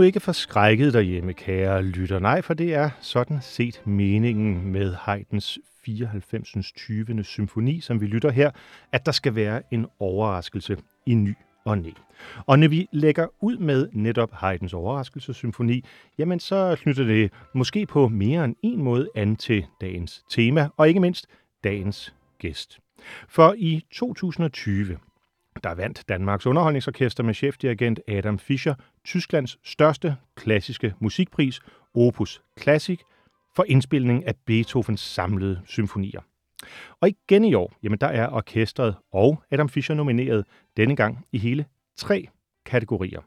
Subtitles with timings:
[0.00, 2.18] Nu ikke forskrækket derhjemme, kære lytter.
[2.18, 6.72] Nej, for det er sådan set meningen med Haydns 94.
[6.76, 7.24] 20.
[7.24, 8.50] symfoni, som vi lytter her,
[8.92, 11.90] at der skal være en overraskelse i ny og næ.
[12.46, 15.84] Og når vi lægger ud med netop Haydns overraskelsessymfoni,
[16.18, 20.88] jamen så knytter det måske på mere end en måde an til dagens tema, og
[20.88, 21.26] ikke mindst
[21.64, 22.78] dagens gæst.
[23.28, 24.98] For i 2020,
[25.64, 31.60] der vandt Danmarks Underholdningsorkester med chefdirigent Adam Fischer Tysklands største klassiske musikpris,
[31.94, 33.00] Opus Classic,
[33.56, 36.20] for indspilning af Beethovens samlede symfonier.
[37.00, 40.44] Og igen i år, jamen der er orkestret og Adam Fischer nomineret
[40.76, 41.64] denne gang i hele
[41.96, 42.28] tre
[42.66, 43.20] kategorier.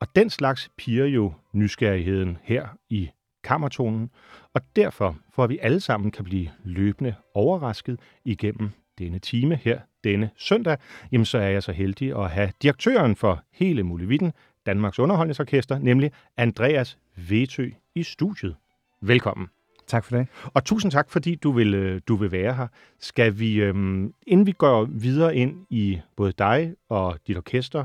[0.00, 3.10] Og den slags piger jo nysgerrigheden her i
[3.44, 4.10] kammertonen,
[4.54, 9.80] og derfor for at vi alle sammen kan blive løbende overrasket igennem denne time her
[10.04, 10.78] denne søndag,
[11.12, 14.32] jamen så er jeg så heldig at have direktøren for hele Mulevitten,
[14.68, 18.56] Danmarks Underholdningsorkester, nemlig Andreas Vetø i studiet.
[19.00, 19.46] Velkommen.
[19.86, 20.26] Tak for det.
[20.44, 22.66] Og tusind tak, fordi du vil, øh, du vil være her.
[23.00, 27.84] Skal vi, øhm, inden vi går videre ind i både dig og dit orkester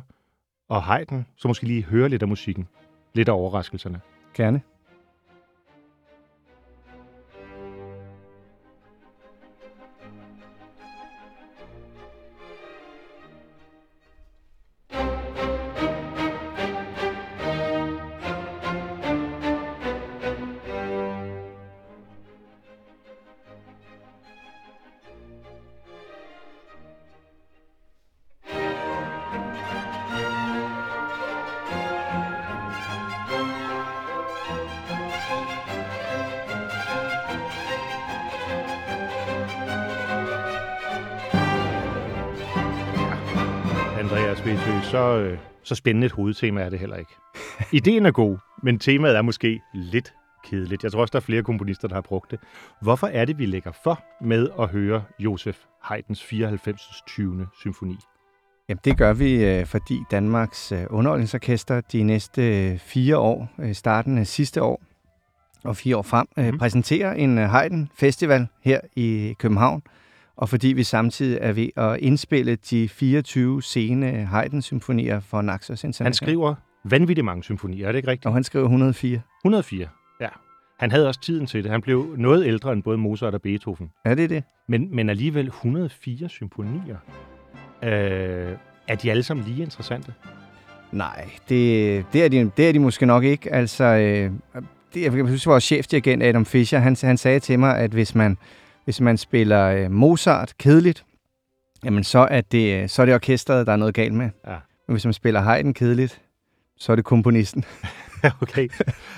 [0.70, 2.68] og Haydn, så måske lige høre lidt af musikken.
[3.14, 4.02] Lidt af overraskelserne.
[4.34, 4.62] Gerne.
[45.76, 47.12] Så spændende et hovedtema er det heller ikke.
[47.72, 50.14] Ideen er god, men temaet er måske lidt
[50.44, 50.84] kedeligt.
[50.84, 52.40] Jeg tror også, der er flere komponister, der har brugt det.
[52.82, 56.82] Hvorfor er det, vi lægger for med at høre Josef Haydns 94.
[57.08, 57.48] 20.
[57.60, 57.98] symfoni?
[58.70, 64.18] Jamen, det gør vi, øh, fordi Danmarks øh, Underholdningsorkester de næste øh, fire år, starten
[64.18, 64.82] af sidste år
[65.64, 66.58] og fire år frem, mm.
[66.58, 69.84] præsenterer en Haydn Festival her i København,
[70.38, 76.06] og fordi vi samtidig er ved at indspille de 24 sene Haydn-symfonier for Naxos International.
[76.06, 78.26] Han skriver vanvittigt mange symfonier, er det ikke rigtigt?
[78.26, 79.22] Og han skriver 104.
[79.46, 79.88] 104,
[80.22, 80.28] ja.
[80.80, 81.72] Han havde også tiden til det.
[81.72, 83.92] Han blev noget ældre end både Mozart og Beethoven.
[84.06, 84.44] Ja, det er det.
[84.68, 86.98] Men, men alligevel 104 symfonier.
[87.84, 88.56] Øh,
[88.88, 90.14] er de alle sammen lige interessante?
[90.92, 93.54] Nej, det, det, er, de, det er de måske nok ikke.
[93.54, 94.32] Altså, øh,
[94.94, 98.38] det, jeg huske, vores chefdirigent Adam Fischer, han, han sagde til mig, at hvis man,
[98.84, 101.06] hvis man spiller øh, Mozart kedeligt,
[101.84, 104.30] jamen så er, det, så er det orkestret, der er noget galt med.
[104.48, 104.58] Ja.
[104.88, 106.22] Men hvis man spiller Haydn kedeligt,
[106.78, 107.66] så er det komponisten.
[108.42, 108.70] okay.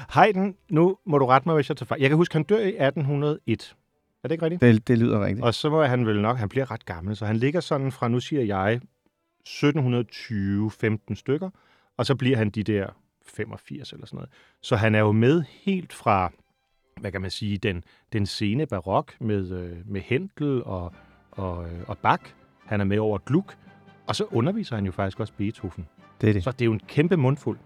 [0.09, 2.01] Haydn, nu må du rette mig, hvis jeg tager fejl.
[2.01, 3.75] Jeg kan huske, han dør i 1801.
[4.23, 4.61] Er det ikke rigtigt?
[4.61, 5.45] Det, det lyder rigtigt.
[5.45, 8.07] Og så var han vel nok, han bliver ret gammel, så han ligger sådan fra,
[8.07, 8.81] nu siger jeg,
[9.47, 11.49] 1720-15 stykker,
[11.97, 12.87] og så bliver han de der
[13.27, 14.29] 85 eller sådan noget.
[14.61, 16.31] Så han er jo med helt fra,
[17.01, 17.83] hvad kan man sige, den,
[18.13, 20.93] den sene barok med, øh, med Händel og,
[21.31, 22.23] og, øh, og Bach.
[22.65, 23.57] Han er med over Gluck,
[24.07, 25.87] og så underviser han jo faktisk også Beethoven.
[26.21, 26.43] Det er det.
[26.43, 27.57] Så det er jo en kæmpe mundfuld.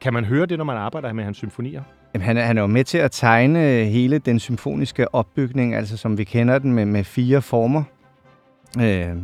[0.00, 1.82] Kan man høre det, når man arbejder med hans symfonier?
[2.14, 5.96] Jamen, han, er, han er jo med til at tegne hele den symfoniske opbygning, altså
[5.96, 7.82] som vi kender den med, med fire former.
[8.80, 9.16] Øh,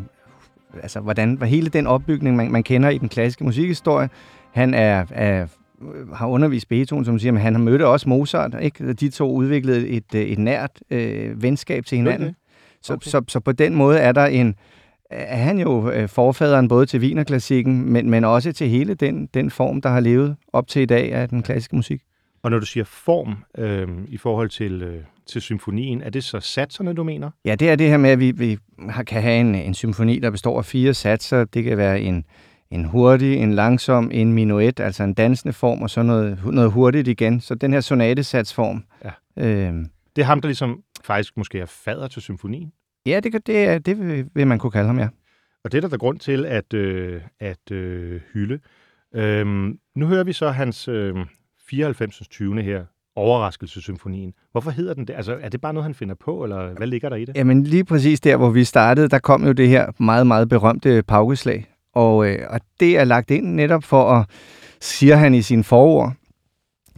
[0.83, 4.09] altså, hvordan hele den opbygning, man, man kender i den klassiske musikhistorie,
[4.53, 5.47] han er, er
[6.15, 8.93] har undervist Beethoven, som siger, men han har mødt også Mozart, ikke?
[8.93, 12.29] De to udviklede et, et nært øh, venskab til hinanden.
[12.29, 12.35] Okay.
[12.83, 13.11] Så, okay.
[13.11, 14.55] så, så på den måde er der en,
[15.11, 19.51] er han jo øh, forfaderen både til Wienerklassikken, men, men også til hele den, den
[19.51, 22.03] form, der har levet op til i dag af den klassiske musik.
[22.43, 26.41] Og når du siger form øh, i forhold til, øh, til symfonien, er det så
[26.41, 27.31] satserne, du mener?
[27.45, 28.59] Ja, det er det her med, at vi, vi
[29.07, 31.45] kan have en, en symfoni, der består af fire satser.
[31.45, 32.25] Det kan være en,
[32.75, 37.09] en hurtig, en langsom, en minuet, altså en dansende form, og så noget, noget hurtigt
[37.09, 37.41] igen.
[37.41, 38.85] Så den her sonatesatsform.
[39.05, 39.11] Ja.
[39.47, 39.75] Øh,
[40.17, 42.73] det er ham, der ligesom faktisk måske er fader til symfonien?
[43.07, 45.09] Ja, det, det, det vil, vil man kunne kalde ham, ja.
[45.65, 48.59] Og det er der, der grund til at, øh, at øh, hylde.
[49.15, 51.15] Øhm, nu hører vi så hans øh,
[51.69, 52.29] 94.
[52.29, 52.63] 20.
[52.63, 52.85] her,
[53.17, 54.33] Overraskelsesymfonien.
[54.53, 55.15] Hvorfor hedder den det?
[55.15, 57.37] Altså, er det bare noget, han finder på, eller hvad ligger der i det?
[57.37, 61.03] Jamen lige præcis der, hvor vi startede, der kom jo det her meget, meget berømte
[61.03, 61.74] paukeslag.
[61.95, 64.27] Og, øh, og det er lagt ind netop for at,
[64.81, 66.13] siger han i sin forord,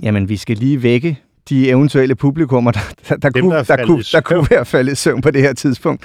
[0.03, 3.77] jamen vi skal lige vække de eventuelle publikummer, der, der, der, Dem, kunne, der er
[3.77, 6.05] der, kunne, der kunne være faldet i søvn på det her tidspunkt.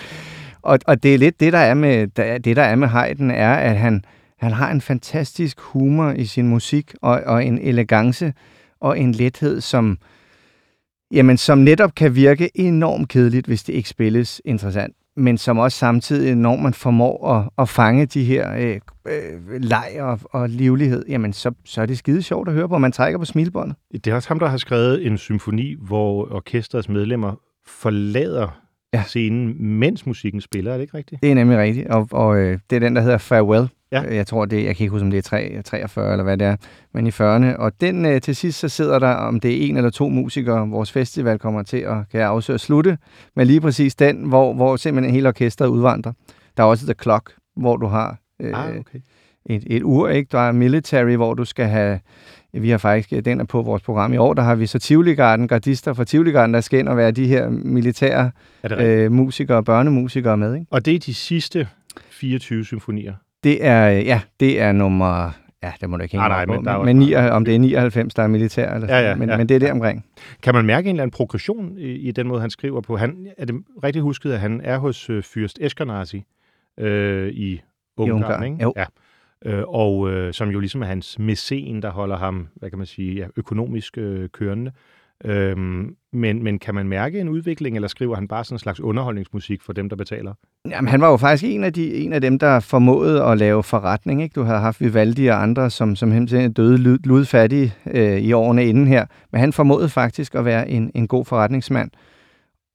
[0.62, 3.32] Og, og det er lidt det, der er med, der, det, der er med Haydn,
[3.32, 4.04] er, at han,
[4.40, 8.34] han har en fantastisk humor i sin musik, og, og en elegance
[8.80, 9.98] og en lethed, som,
[11.12, 15.78] jamen, som netop kan virke enormt kedeligt, hvis det ikke spilles interessant, men som også
[15.78, 21.06] samtidig, når man formår at, at fange de her øh, øh, leg og, og livlighed,
[21.10, 23.76] jamen så, så er det skide sjovt at høre på, man trækker på smilbåndet.
[23.92, 27.36] Det er også ham, der har skrevet en symfoni, hvor orkestrets medlemmer
[27.68, 28.62] forlader
[28.94, 29.04] ja.
[29.04, 30.72] scenen, mens musikken spiller.
[30.72, 31.24] Er det ikke rigtigt?
[31.24, 33.70] Det er nemlig rigtigt, og, og øh, det er den, der hedder Farewell.
[33.92, 34.02] Ja.
[34.16, 36.48] Jeg tror, det jeg kan ikke huske, om det er 3, 43 eller hvad det
[36.48, 36.56] er,
[36.94, 37.58] men i 40'erne.
[37.58, 40.70] Og den øh, til sidst, så sidder der, om det er en eller to musikere,
[40.70, 42.98] vores festival kommer til at kan jeg afsøge slutte,
[43.36, 46.14] men lige præcis den, hvor, hvor simpelthen hele orkestret udvandrer.
[46.58, 49.00] Der er også The Clock, hvor du har øh, ah, okay.
[49.46, 50.30] et, et ur, ikke?
[50.32, 52.00] Der er military, hvor du skal have...
[52.54, 55.14] Vi har faktisk, den er på vores program i år, der har vi så Tivoli
[55.14, 58.32] Garden, gardister fra Tivoli Garden, der skal ind og være de her militære
[58.72, 60.66] øh, musikere, børnemusikere med, ikke?
[60.72, 61.68] Og det er de sidste
[62.10, 63.14] 24 symfonier.
[63.44, 65.32] Det er, ja, det er nummer...
[65.64, 67.26] Ja, det må du ikke hænge Ah, nej, på, men der er men, men meget.
[67.26, 69.38] 9, om det er 99, der er militær, eller Ja, sådan, ja, men, ja.
[69.38, 70.06] men det er der omkring.
[70.44, 72.98] Kan man mærke en eller anden progression i, i den måde, han skriver på?
[72.98, 76.24] Han, er det rigtigt husket, at han er hos øh, Fyrst Eskenazi
[76.80, 77.62] øh, i
[77.98, 78.58] Ungarn, Ungarn, ikke?
[78.62, 78.74] jo.
[78.76, 78.86] Ja.
[79.46, 82.88] Øh, og øh, som jo ligesom er hans mæcen, der holder ham, hvad kan man
[82.88, 84.72] sige, ja, økonomisk øh, kørende.
[85.26, 88.80] Øhm, men, men kan man mærke en udvikling, eller skriver han bare sådan en slags
[88.80, 90.34] underholdningsmusik for dem, der betaler?
[90.70, 93.64] Jamen, han var jo faktisk en af, de, en af dem, der formåede at lave
[93.64, 94.24] forretning.
[94.24, 94.34] Ikke?
[94.34, 98.88] Du havde haft Vivaldi og andre, som, som simpelthen døde ludfattige øh, i årene inden
[98.88, 99.06] her.
[99.32, 101.92] Men han formåede faktisk at være en, en god forretningsmand.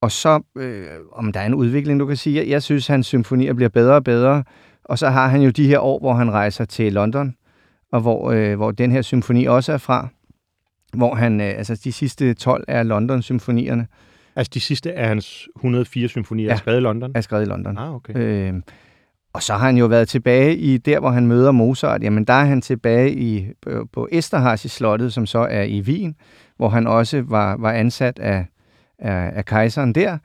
[0.03, 3.07] Og så, øh, om der er en udvikling, du kan sige, jeg, jeg synes, hans
[3.07, 4.45] symfonier bliver bedre og bedre.
[4.85, 7.35] Og så har han jo de her år, hvor han rejser til London,
[7.93, 10.09] og hvor, øh, hvor den her symfoni også er fra.
[10.95, 13.87] Hvor han, øh, altså de sidste 12 er London-symfonierne,
[14.39, 16.53] Altså de sidste af hans 104 symfonier Ja.
[16.53, 17.13] er skrevet i London?
[17.15, 17.79] er skrevet i London.
[17.79, 18.17] Ah, okay.
[18.17, 18.55] Øh,
[19.33, 22.03] og så har han jo været tilbage i der, hvor han møder Mozart.
[22.03, 26.15] Jamen, der er han tilbage i, på, på Esterhazy-slottet, som så er i Wien,
[26.57, 28.47] hvor han også var, var ansat af,
[28.99, 30.19] af, af kejseren der.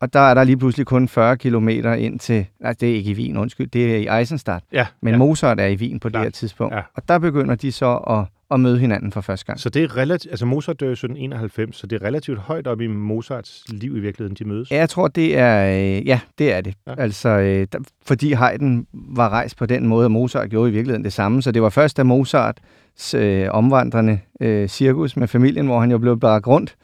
[0.00, 2.46] Og der er der lige pludselig kun 40 kilometer ind til...
[2.60, 3.66] Nej, det er ikke i Wien, undskyld.
[3.66, 4.64] Det er i Eisenstadt.
[4.72, 5.18] Ja, Men ja.
[5.18, 6.20] Mozart er i Wien på Klart.
[6.20, 6.74] det her tidspunkt.
[6.74, 6.80] Ja.
[6.94, 9.60] Og der begynder de så at, at møde hinanden for første gang.
[9.60, 12.80] Så det er relativt, altså Mozart dør i 1791, så det er relativt højt op
[12.80, 14.70] i Mozarts liv i virkeligheden, de mødes.
[14.70, 15.66] Ja, Jeg tror, det er...
[15.98, 16.74] Øh, ja, det er det.
[16.86, 16.94] Ja.
[16.98, 21.04] Altså, øh, der, fordi Haydn var rejst på den måde, og Mozart gjorde i virkeligheden
[21.04, 21.42] det samme.
[21.42, 25.98] Så det var først, da Mozarts øh, omvandrende øh, cirkus med familien, hvor han jo
[25.98, 26.76] blev bragt rundt,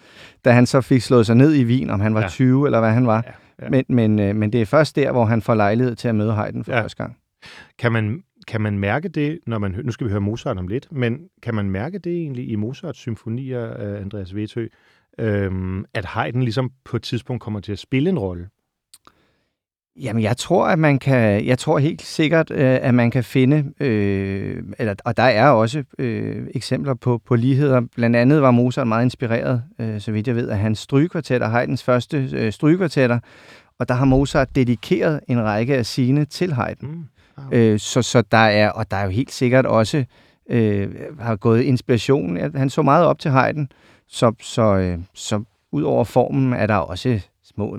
[0.44, 2.24] da han så fik slået sig ned i Wien, om han var Ja.
[2.24, 2.30] ja.
[2.30, 3.22] 20 eller hvad han var.
[3.26, 3.70] Ja, ja.
[3.70, 6.32] Men, men, øh, men det er først der, hvor han får lejlighed til at møde
[6.32, 6.82] Haydn for ja.
[6.82, 7.16] første gang.
[7.78, 10.88] Kan man, kan man mærke det, når man nu skal vi høre Mozart om lidt,
[10.92, 14.66] men kan man mærke det egentlig i Mozarts symfonier, af Andreas Vetø,
[15.18, 18.48] øhm, at Haydn ligesom på et tidspunkt kommer til at spille en rolle?
[20.00, 23.72] Jamen, jeg tror, at man kan, jeg tror helt sikkert, øh, at man kan finde,
[23.80, 27.80] øh, eller, og der er også øh, eksempler på, på ligheder.
[27.94, 31.82] Blandt andet var Mozart meget inspireret, øh, så vidt jeg ved, af hans strygekvartetter, Haydns
[31.82, 33.18] første øh, strygekvartetter,
[33.78, 36.86] og der har Mozart dedikeret en række af sine til Haydn.
[36.86, 37.04] Mm.
[37.36, 37.72] Okay.
[37.72, 40.04] Øh, så, så der er, og der er jo helt sikkert også,
[40.50, 40.88] øh,
[41.20, 42.36] har gået inspiration.
[42.36, 43.64] Ja, Han så meget op til Haydn,
[44.08, 47.78] så, så, øh, så ud over formen er der også små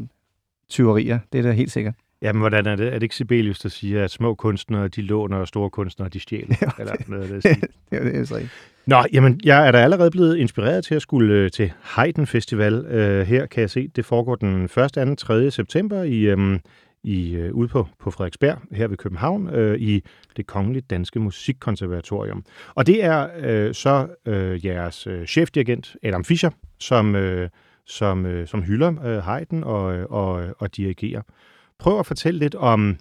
[0.70, 1.94] tyverier, det er da helt sikkert.
[2.22, 2.88] Jamen, hvordan er det?
[2.88, 6.20] Er det ikke Sibelius, der siger, at små kunstnere, de låner, og store kunstnere, de
[6.20, 6.56] stjæler?
[6.62, 7.40] Jo, Eller noget det.
[7.44, 7.62] stil?
[7.92, 8.48] Det er det, jeg siger.
[8.86, 12.74] Nå, jamen, jeg er da allerede blevet inspireret til at skulle øh, til Haydn Festival.
[12.86, 15.52] Øh, her kan jeg se, det foregår den 1., 2., 3.
[15.52, 16.60] september i, øhm,
[17.04, 20.04] i øh, ude på, på Frederiksberg, her ved København, øh, i
[20.38, 22.44] det Kongelige Danske Musikkonservatorium.
[22.76, 27.50] Og det er øh, så øh, jeres øh, chefdirigent, Adam Fischer, som, øh,
[27.86, 31.22] som, øh, som hylder øh, Haydn og, øh, og, og dirigerer.
[31.80, 32.98] Prøv at fortælle lidt om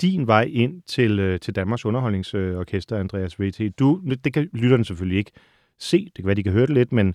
[0.00, 3.78] din vej ind til, øh, til Danmarks Underholdningsorkester, Andreas V.T.
[3.78, 5.32] Du, det kan lytterne selvfølgelig ikke
[5.78, 7.14] se, det kan være, de kan høre det lidt, men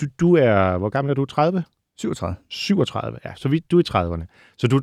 [0.00, 1.24] du, du er, hvor gammel er du?
[1.24, 1.64] 30?
[1.98, 2.36] 37.
[2.48, 3.32] 37, ja.
[3.36, 4.54] Så vi, du er i 30'erne.
[4.56, 4.82] Så du er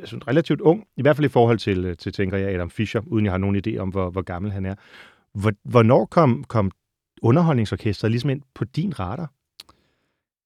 [0.00, 3.00] altså, relativt ung, i hvert fald i forhold til, øh, til tænker jeg, Adam Fischer,
[3.06, 4.74] uden jeg har nogen idé om, hvor, hvor gammel han er.
[5.34, 6.70] Hvor, hvornår kom, kom
[7.22, 9.32] underholdningsorkestret ligesom ind på din radar?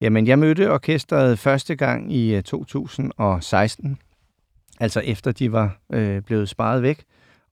[0.00, 3.98] Jamen, jeg mødte orkestret første gang i øh, 2016,
[4.80, 7.04] altså efter de var øh, blevet sparet væk.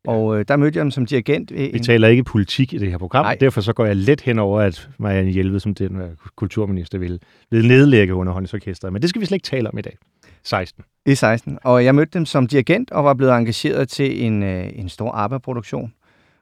[0.06, 1.50] Og øh, der mødte jeg ham som dirigent.
[1.52, 3.36] ved Vi en- taler ikke politik i det her program, Nej.
[3.40, 7.20] derfor så går jeg let hen over, at Marianne Hjelved, som den øh, kulturminister, vil,
[7.50, 8.92] vil nedlægge underholdningsorkestret.
[8.92, 9.96] Men det skal vi slet ikke tale om i dag.
[10.44, 10.84] 16.
[11.06, 11.58] I 16.
[11.64, 15.12] Og jeg mødte dem som dirigent og var blevet engageret til en, øh, en stor
[15.12, 15.92] ABBA-produktion.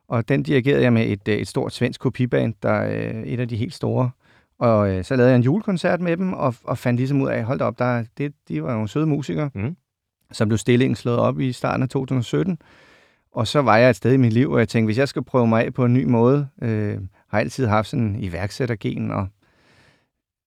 [0.09, 3.40] Og den dirigerede jeg med et, øh, et stort svensk kopiband, der er øh, et
[3.40, 4.11] af de helt store.
[4.59, 7.45] Og øh, så lavede jeg en julekoncert med dem, og, og fandt ligesom ud af,
[7.45, 9.50] hold op, der, det, de var nogle søde musikere.
[9.54, 9.76] Mhm.
[10.33, 12.59] Så blev stillingen slået op i starten af 2017.
[13.33, 15.25] Og så var jeg et sted i mit liv, hvor jeg tænkte, hvis jeg skal
[15.25, 16.99] prøve mig af på en ny måde, øh,
[17.29, 19.27] har jeg altid haft sådan en iværksættergen og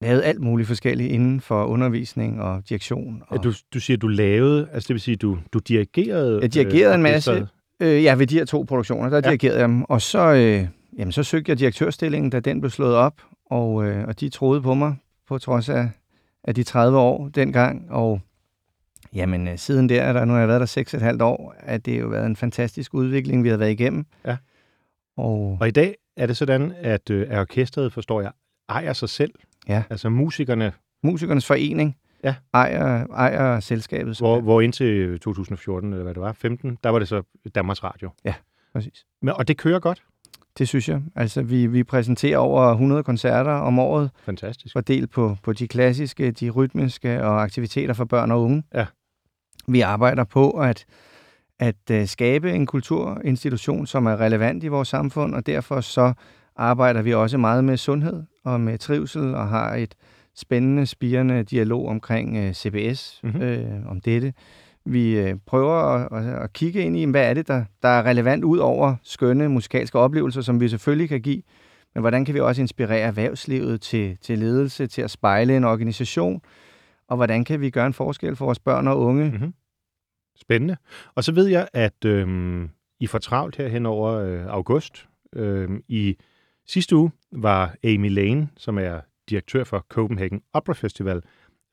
[0.02, 3.24] lavet alt muligt forskelligt inden for undervisning og direktion.
[3.28, 6.40] Og, Ja, du, du siger, du lavede, altså det vil sige, du, du dirigerede...
[6.42, 7.48] Jeg dirigerede en masse.
[7.80, 9.22] Øh, ja, ved de her to produktioner, der ja.
[9.22, 9.84] dirigerede jeg dem.
[9.84, 13.22] Og så, øh, jamen, så søgte jeg direktørstillingen, da den blev slået op.
[13.46, 14.96] Og, øh, og de troede på mig,
[15.28, 15.90] på trods af,
[16.44, 17.92] af de 30 år dengang.
[17.92, 18.22] Og
[19.16, 20.66] jamen, øh, siden der, der nu har jeg været der
[21.18, 24.06] 6,5 år, at det jo været en fantastisk udvikling, vi har været igennem.
[24.26, 24.38] Ja.
[25.18, 28.32] Og, Og i dag er det sådan, at, øh, at orkestret, forstår jeg,
[28.70, 29.32] ejer sig selv.
[29.68, 29.84] Ja.
[29.90, 30.72] Altså musikerne,
[31.04, 32.36] Musikernes Forening Ja.
[32.54, 34.18] ejer, ejer selskabet.
[34.18, 37.22] hvor, hvor indtil 2014, eller hvad det var, 15, der var det så
[37.56, 38.10] Danmarks Radio.
[38.74, 39.06] Præcis.
[39.22, 40.04] Men, og det kører godt.
[40.58, 41.02] Det synes jeg.
[41.16, 44.74] Altså, vi, vi præsenterer over 100 koncerter om året, Fantastisk.
[44.74, 48.64] fordelt på, på de klassiske, de rytmiske og aktiviteter for børn og unge.
[48.74, 48.86] Ja.
[49.68, 50.86] Vi arbejder på at,
[51.60, 56.14] at uh, skabe en kulturinstitution, som er relevant i vores samfund, og derfor så
[56.56, 59.96] arbejder vi også meget med sundhed og med trivsel og har et
[60.36, 63.32] spændende, spirende dialog omkring uh, CBS, Mhm.
[63.34, 63.48] mm-hmm.
[63.50, 64.34] øh, om dette.
[64.86, 68.04] Vi øh, prøver at, at, at kigge ind i, hvad er det, der, der er
[68.06, 71.42] relevant ud over skønne musikalske oplevelser, som vi selvfølgelig kan give,
[71.96, 76.42] men hvordan kan vi også inspirere erhvervslivet til, til ledelse, til at spejle en organisation?
[77.10, 79.32] Og hvordan kan vi gøre en forskel for vores børn og unge?
[79.32, 79.54] Mm-hmm.
[80.36, 80.78] Spændende.
[81.16, 82.70] Og så ved jeg, at øhm,
[83.00, 85.08] I får travlt her hen over øh, august.
[85.36, 86.18] Øhm, I
[86.68, 91.22] sidste uge var Amy Lane, som er direktør for Copenhagen Opera Festival,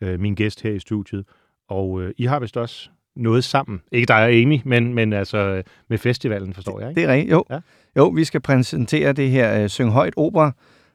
[0.00, 1.26] øh, min gæst her i studiet.
[1.68, 3.82] Og øh, I har vist også noget sammen.
[3.92, 7.00] Ikke dig og Amy, men, men altså øh, med festivalen, forstår jeg, ikke?
[7.00, 7.44] Det er rigtigt, jo.
[7.50, 7.60] Ja.
[7.96, 10.52] Jo, vi skal præsentere det her øh, Syng Højt Opera,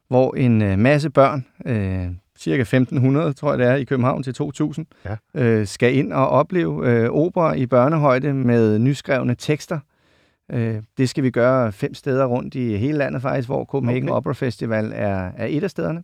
[0.07, 4.33] hvor en øh, masse børn, øh, cirka 1500, tror jeg det er, i København til
[4.33, 5.15] 2000, Ja.
[5.43, 9.79] øh, skal ind og opleve øh, opera i børnehøjde med nyskrevne tekster.
[10.51, 14.11] Øh, det skal vi gøre fem steder rundt i hele landet faktisk, hvor Copenhagen Okay.
[14.11, 14.17] okay.
[14.17, 16.03] Opera Festival er, er et af stederne.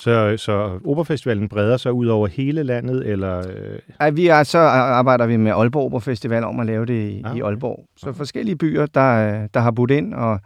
[0.00, 3.38] Så, så Operafestivalen breder sig ud over hele landet, eller...
[3.38, 6.94] Øh, Ej, vi er, så arbejder vi med Aalborg Opera Festival om at lave det
[7.10, 7.48] i, Ah, ah, i okay.
[7.50, 7.84] Aalborg.
[7.96, 8.14] Så Ah.
[8.14, 10.40] forskellige byer, der, der har budt ind, og,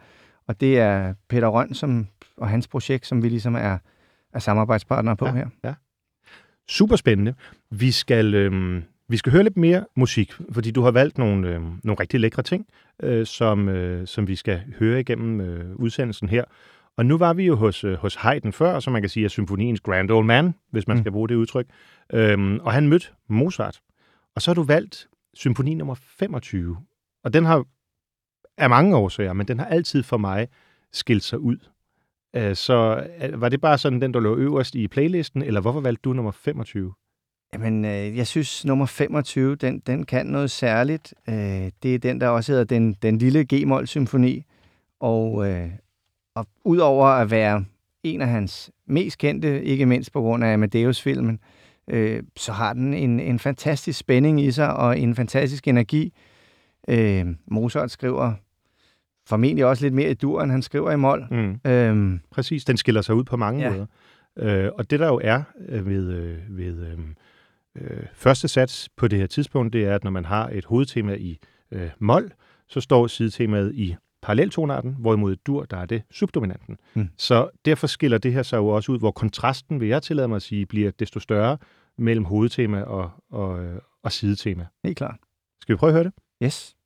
[0.49, 3.79] og det er Peter Røn som, og hans projekt, som vi ligesom er,
[4.33, 5.33] er samarbejdspartnere på Ja.
[5.65, 5.75] her.
[6.69, 7.35] super spændende.
[7.71, 11.81] Vi skal, øhm, vi skal høre lidt mere musik, fordi du har valgt nogle, øhm,
[11.85, 12.67] nogle rigtig lækre ting,
[13.03, 16.45] øh, som, øh, som vi skal høre igennem øh, udsendelsen her.
[16.97, 19.29] Og nu var vi jo hos, øh, hos Haydn før, som man kan sige er
[19.29, 21.03] symfoniens grand old man, hvis man Mm.
[21.03, 21.67] skal bruge det udtryk.
[22.13, 23.81] Øhm, og han mødte Mozart.
[24.37, 26.77] Og så har du valgt symfoni nummer 25.
[27.25, 27.65] Og den har
[28.59, 30.49] af mange årsager, men den har altid for mig
[30.93, 31.57] skilt sig ud.
[32.37, 35.81] Øh, så øh, var det bare sådan den, der lå øverst i playlisten, eller hvorfor
[35.81, 36.93] valgte du nummer 25?
[37.55, 41.15] Jamen, øh, jeg synes, nummer 25, den, den kan noget særligt.
[41.29, 44.45] Øh, det er den, der også hedder den, den lille G-mol-symfoni.
[45.01, 45.71] Og, øh,
[46.35, 47.65] og udover at være
[48.03, 51.41] en af hans mest kendte, ikke mindst på grund af Amadeus-filmen,
[51.89, 56.13] øh, så har den en, en fantastisk spænding i sig og en fantastisk energi.
[56.89, 58.33] Øh, Mozart skriver
[59.33, 61.27] formentlig også lidt mere i dur, end han skriver i mol.
[61.31, 61.71] Mm.
[61.71, 63.71] Øh, Præcis, den skiller sig ud på mange ja.
[63.71, 63.87] Måder.
[64.39, 66.99] Øh, og det der jo er øh, ved, øh, ved øh,
[67.77, 71.15] øh, første sats på det her tidspunkt, det er, at når man har et hovedtema
[71.15, 71.39] i
[71.73, 72.33] øh, mol,
[72.69, 76.77] så står sidetemaet i paralleltonarten, hvorimod dur, der er det subdominanten.
[76.95, 77.09] Mm.
[77.17, 80.37] Så derfor skiller det her sig jo også ud, hvor kontrasten, vil jeg tillade mig
[80.37, 81.59] at sige, bliver desto større
[81.99, 83.67] mellem hovedtema og, og,
[84.03, 84.67] og sidetema.
[84.85, 85.17] helt klart.
[85.61, 86.13] Skal vi prøve at høre det?
[86.43, 86.77] Yes.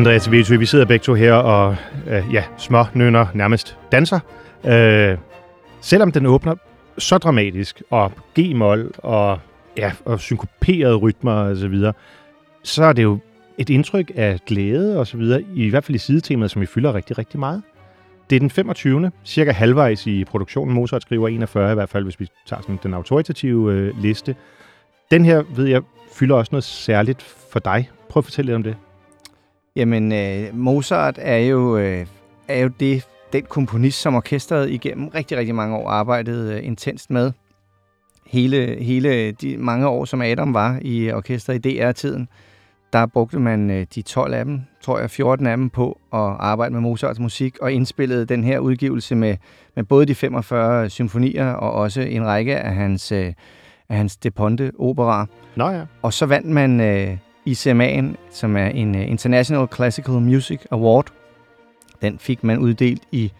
[0.00, 1.76] Andreas Vetø, vi sidder begge to her og
[2.08, 4.20] øh, ja, små nønner nærmest danser.
[4.64, 5.18] Øh,
[5.80, 6.54] selvom den åbner
[6.98, 9.38] så dramatisk, og G-mol, og,
[9.76, 11.92] ja, og synkoperede rytmer og så videre,
[12.62, 13.18] så er det jo
[13.58, 16.94] et indtryk af glæde og så videre, i hvert fald i sidetemaet, som vi fylder
[16.94, 17.62] rigtig, rigtig meget.
[18.30, 19.10] Det er den 25.
[19.24, 20.74] cirka halvvejs i produktionen.
[20.74, 24.36] Mozart skriver 41 i hvert fald, hvis vi tager sådan den autoritative øh, liste.
[25.10, 27.90] Den her, ved jeg, fylder også noget særligt for dig.
[28.08, 28.76] Prøv at fortælle lidt om det.
[29.76, 32.06] Jamen, øh, Mozart er jo, øh,
[32.48, 37.10] er jo det, den komponist, som orkestret igennem rigtig, rigtig mange år arbejdede øh, intenst
[37.10, 37.32] med.
[38.26, 42.28] Hele, hele de mange år, som Adam var i orkestret i DR-tiden,
[42.92, 46.18] der brugte man øh, de 12 af dem, tror jeg 14 af dem, på at
[46.20, 49.36] arbejde med Mozarts musik, og indspillede den her udgivelse med,
[49.76, 53.32] med både de 45 symfonier og også en række af hans, øh,
[53.88, 55.26] af hans De Ponte operaer.
[55.56, 55.82] Nå ja.
[56.02, 57.16] Og så vandt man øh,
[57.50, 61.06] ICMA'en, som er en uh, International Classical Music Award.
[62.02, 63.32] Den fik man uddelt i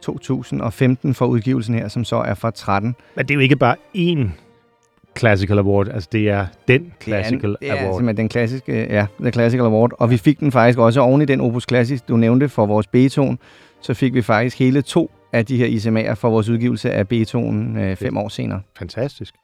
[0.00, 2.94] 2015 for udgivelsen her, som så er fra 13.
[3.14, 4.28] Men det er jo ikke bare én
[5.18, 7.94] Classical Award, altså det er den Classical er Award.
[7.94, 9.90] simpelthen den klassiske, ja, The Classical Award.
[9.98, 12.86] Og vi fik den faktisk også oven i den Opus Classic, du nævnte for vores
[12.86, 13.38] Beethoven.
[13.80, 17.76] Så fik vi faktisk hele to af de her ICMA'er for vores udgivelse af Beethoven
[17.76, 18.60] øh, fem år senere.
[18.78, 19.34] Fantastisk.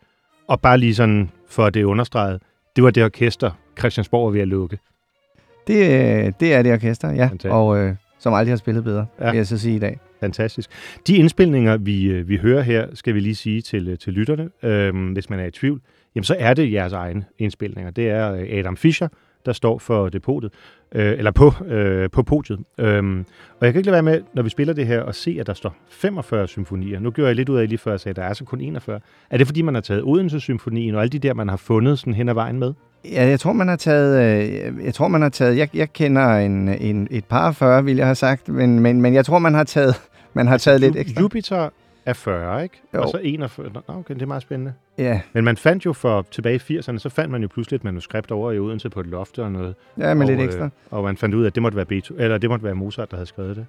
[0.49, 2.43] Og bare lige sådan, for at det er understreget,
[2.77, 4.79] det var det orkester, Christiansborg var ved at lukke.
[5.67, 7.23] Det, øh, det er det orkester, ja.
[7.25, 7.53] Fantastisk.
[7.55, 9.31] Og øh, som aldrig har spillet bedre, Ja.
[9.31, 9.99] vil jeg så sige i dag.
[10.21, 10.71] Fantastisk.
[11.07, 14.51] De indspilninger, vi, øh, vi hører her, skal vi lige sige til, øh, til lytterne,
[14.63, 15.81] øhm, hvis man er i tvivl,
[16.15, 17.91] jamen så er det jeres egne indspilninger.
[17.91, 19.09] Det er Adam Fischer,
[19.47, 20.53] der står for depotet,
[20.95, 22.59] øh, eller på, øh, på podiet.
[22.79, 23.25] Øhm,
[23.61, 25.47] og jeg kan ikke lade være med, når vi spiller det her, og se, at
[25.47, 27.01] der står 45 symfonier.
[27.01, 28.61] Nu gjorde jeg lidt ud af lige før, jeg sagde, at der er så kun
[28.61, 29.01] 41.
[29.31, 32.15] Er det, fordi man har taget Odense-symfonien og alle de der, man har fundet sådan
[32.15, 32.73] hen ad vejen med?
[33.05, 34.43] Ja, jeg tror, man har taget...
[34.45, 35.57] Øh, jeg tror, man har taget...
[35.57, 39.15] Jeg, jeg kender en, en, et par 40, vil jeg have sagt, men, men, men
[39.15, 39.95] jeg tror, man har taget,
[40.35, 41.21] man har taget lidt ekstra.
[41.21, 41.71] Jupiter
[42.07, 42.81] er 40, ikke?
[42.95, 43.03] Jo.
[43.03, 43.71] Og så 41.
[43.75, 44.73] Nå, okay, det er meget spændende.
[44.99, 47.85] Ja, Men man fandt jo for tilbage i 80'erne, så fandt man jo pludselig et
[47.85, 49.75] manuskript over i Odense på et loft og noget.
[49.99, 50.64] ja og, lidt ekstra.
[50.64, 52.75] Øh, og man fandt ud af, at det måtte være, Beethoven, eller det måtte være
[52.75, 53.67] Mozart, der havde skrevet det.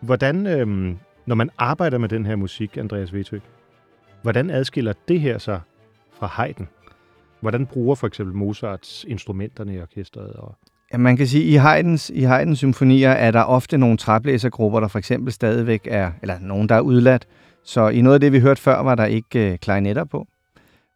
[0.00, 3.38] Hvordan, øhm, når man arbejder med den her musik, Andreas Vetø,
[4.22, 5.60] hvordan adskiller det her sig
[6.12, 6.68] fra Haydn?
[7.40, 10.32] Hvordan bruger for eksempel Mozarts instrumenterne i orkestret?
[10.32, 10.54] Og...
[10.92, 14.80] Ja, man kan sige, at i Haydns, i Haydns symfonier er der ofte nogle træblæsergrupper,
[14.80, 17.26] der for eksempel stadigvæk er, eller nogen, der er udladt.
[17.64, 20.26] Så i noget af det, vi hørte før, var der ikke øh, klarinetter på.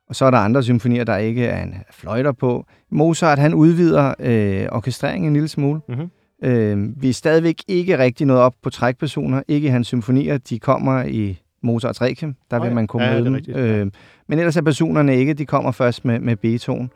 [0.09, 2.67] Og så er der andre symfonier, der ikke er en fløjter på.
[2.91, 5.81] Mozart, han udvider øh, orkestreringen en lille smule.
[5.89, 6.11] Mm-hmm.
[6.45, 9.43] Øh, vi er stadigvæk ikke rigtig nået op på trækpersoner.
[9.49, 10.39] Ikke i hans symfonier.
[10.39, 12.35] De kommer i Mozarts Requiem.
[12.51, 13.57] Der Nå vil man kunne Ja, møde dem.
[13.57, 13.91] Øh,
[14.29, 15.35] men ellers er personerne ikke.
[15.35, 16.91] De kommer først med, med Beethoven.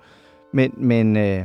[0.53, 1.45] Men, men, øh,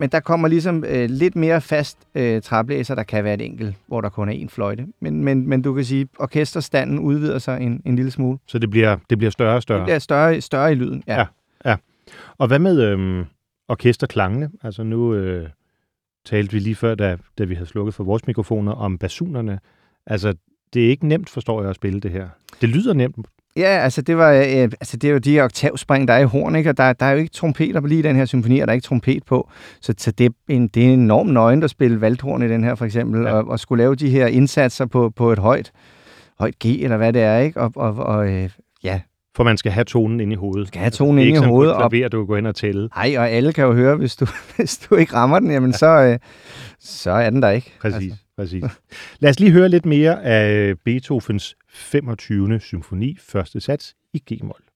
[0.00, 2.94] men der kommer ligesom øh, lidt mere fast øh, træblæser.
[2.94, 4.86] Der kan være et enkelt, hvor der kun er én fløjte.
[5.00, 8.38] Men, men, men du kan sige, at orkesterstanden udvider sig en, en lille smule.
[8.46, 9.78] Så det bliver, det bliver større og større.
[9.78, 11.02] Det bliver større, større i lyden.
[11.06, 11.26] Ja.
[11.64, 11.76] Ja.
[12.38, 13.24] Og hvad med øhm,
[13.68, 14.50] orkesterklangene?
[14.62, 15.48] Altså nu øh,
[16.24, 19.60] talte vi lige før, da, da vi havde slukket for vores mikrofoner, om basunerne.
[20.06, 20.34] Altså,
[20.74, 22.28] det er ikke nemt, forstår jeg, at spille det her.
[22.60, 23.26] Det lyder nemt.
[23.56, 24.44] Ja, altså det, var, øh,
[24.80, 26.70] altså det er jo de oktavspring, der er i horn, ikke?
[26.70, 28.74] og der, der er jo ikke trompeter på lige den her symfoni, og der er
[28.74, 29.48] ikke trompet på.
[29.80, 32.74] Så, så det, er en, det er enormt nøgen at spille valthorn i den her,
[32.74, 33.32] for eksempel, Ja.
[33.32, 35.72] og, og skulle lave de her indsatser på, på et højt,
[36.38, 37.60] højt G, eller hvad det er, ikke?
[37.60, 38.50] Og, og, og øh,
[38.84, 39.00] ja,
[39.36, 40.68] For man skal have tonen inde i hovedet.
[40.68, 41.74] skal have tonen Det er inde ikke i sådan hovedet.
[41.74, 42.88] på Og, et klaver, du går ind og tælle.
[42.96, 45.86] ej, og alle kan jo høre, hvis du, hvis du ikke rammer den, jamen så,
[45.86, 46.18] øh,
[46.80, 47.72] så er den der ikke.
[47.80, 48.64] Præcis, altså præcis.
[49.20, 52.60] Lad os lige høre lidt mere af Beethovens 25.
[52.60, 54.69] symfoni, første sats i G-mol.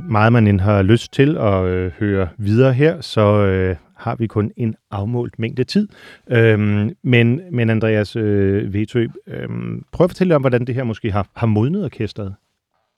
[0.00, 4.26] Meget man end har lyst til at øh, høre videre her, så øh, har vi
[4.26, 5.88] kun en afmålt mængde tid.
[6.30, 9.48] Øhm, men, men Andreas øh, Vetø, øh,
[9.92, 12.34] prøv at fortælle om, hvordan det her måske har, har modnet orkestret.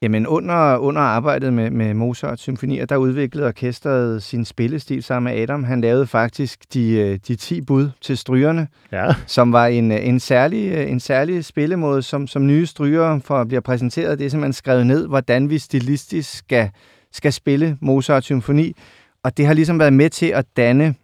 [0.05, 5.41] Jamen under, under arbejdet med, med Mozart symfonier, der udviklede orkestret sin spillestil sammen med
[5.41, 5.63] Adam.
[5.63, 9.07] Han lavede faktisk de, øh, de 10 bud til strygerne, ja.
[9.27, 14.19] som var en, en, særlig, en særlig spillemåde, som, som nye strygere for bliver præsenteret.
[14.19, 16.69] Det er simpelthen skrevet ned, hvordan vi stilistisk skal,
[17.11, 18.75] skal spille Mozart symfoni.
[19.23, 20.95] Og det har ligesom været med til at danne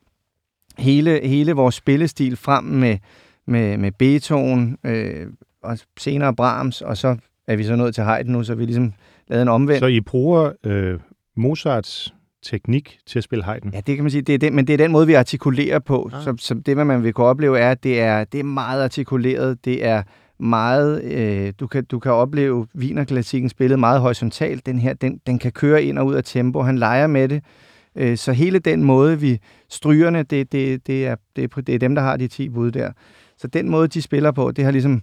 [0.77, 2.97] hele, hele vores spillestil frem med,
[3.47, 5.27] med, med Beethoven, øh,
[5.63, 8.93] og senere Brahms, og så er vi så nået til Haydn nu, så vi ligesom
[9.27, 9.79] lavet en omvendt.
[9.79, 10.99] Så I bruger øh,
[11.37, 13.69] Mozarts teknik til at spille Haydn?
[13.73, 15.79] Ja, det kan man sige, det er den, men det er den måde, vi artikulerer
[15.79, 16.09] på.
[16.13, 16.23] Ah.
[16.23, 18.83] Så, så det, hvad man vil kunne opleve, er, at det er, det er meget
[18.83, 20.03] artikuleret, det er
[20.39, 24.65] meget, øh, du, kan, du kan opleve Wienerklassikken spillet meget horisontalt.
[24.65, 27.43] Den her, den, den kan køre ind og ud af tempo, han leger med det.
[27.95, 31.79] Øh, så hele den måde, vi strygerne, det, det, det, er, det, er, det er
[31.79, 32.91] dem, der har de 10 bud der.
[33.37, 35.01] Så den måde, de spiller på, det har ligesom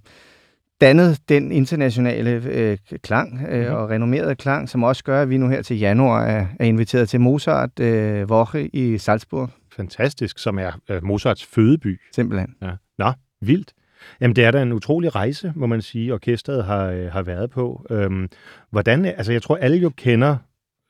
[0.80, 3.74] dannet den internationale øh, klang øh, mm-hmm.
[3.74, 7.08] og renommerede klang, som også gør, at vi nu her til januar er, er inviteret
[7.08, 9.50] til Mozart øh, Woche i Salzburg.
[9.72, 12.00] Fantastisk, som er øh, Mozarts fødeby.
[12.12, 12.54] Simpelthen.
[12.62, 12.70] Ja.
[12.98, 13.72] Nå, vildt.
[14.20, 17.50] Jamen, det er da en utrolig rejse, må man sige, orkestret har, øh, har været
[17.50, 17.86] på.
[17.90, 18.28] Øhm,
[18.70, 20.36] hvordan, altså jeg tror, alle jo kender,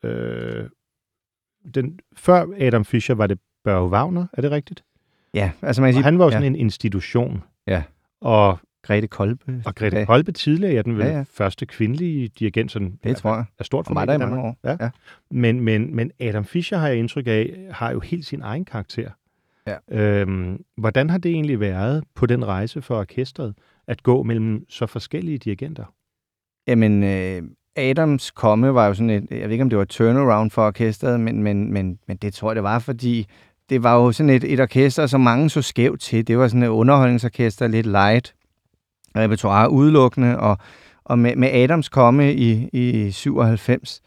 [0.05, 0.65] øh,
[1.75, 4.85] den, før Adam Fischer var det Børge Wagner, er det rigtigt?
[5.35, 6.01] Ja, altså man kan sige...
[6.01, 6.49] Og han var jo sådan ja.
[6.49, 7.43] en institution.
[7.67, 7.83] Ja.
[8.21, 9.63] Og Grete Kolbe.
[9.67, 10.05] Og Grete ja.
[10.05, 11.25] Kolbe tidligere, ja, den vel ja, ja.
[11.33, 13.45] første kvindelige dirigent, sådan, det tror jeg.
[13.59, 14.57] Er stort for mig der i mange år.
[14.65, 14.77] Ja.
[14.81, 14.91] ja.
[15.31, 19.11] Men, men, men Adam Fischer, har jeg indtryk af, har jo helt sin egen karakter.
[19.67, 19.77] Ja.
[19.91, 23.55] Øhm, hvordan har det egentlig været på den rejse for orkestret,
[23.87, 25.85] at gå mellem så forskellige dirigenter?
[26.67, 27.43] Jamen, øh,
[27.77, 30.67] Adams komme var jo sådan et, jeg ved ikke, om det var et turnaround for
[30.67, 33.27] orkestret, men, men, men, men det tror jeg, det var, fordi
[33.71, 36.27] det var jo sådan et, et orkester, som mange så skævt til.
[36.29, 38.35] Det var sådan et underholdningsorkester, lidt light,
[39.19, 40.59] repertoire udelukkende, og,
[41.05, 44.01] og med, med Adams komme i, i 97,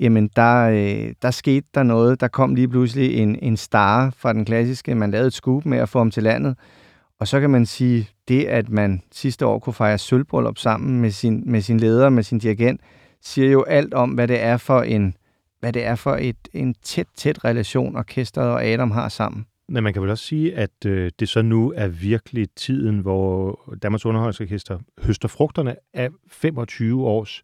[0.00, 2.20] jamen der, øh, der skete der noget.
[2.20, 4.94] Der kom lige pludselig en, en star fra den klassiske.
[4.94, 6.56] Man lavede et scoop med at få ham til landet.
[7.20, 11.10] Og så kan man sige, det at man sidste år kunne fejre sølvbrøllup sammen med
[11.10, 12.80] sin, med sin leder, med sin dirigent,
[13.22, 15.14] siger jo alt om, hvad det er for en,
[15.60, 19.46] hvad det er for et, en tæt, tæt relation, orkestret og Adam har sammen.
[19.68, 23.60] Men man kan vel også sige, at øh, det så nu er virkelig tiden, hvor
[23.82, 27.42] Danmarks Underholdningsorkester høster frugterne af 25 års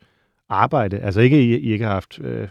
[0.48, 0.98] arbejde.
[0.98, 2.48] Altså ikke, I, I ikke har haft øh,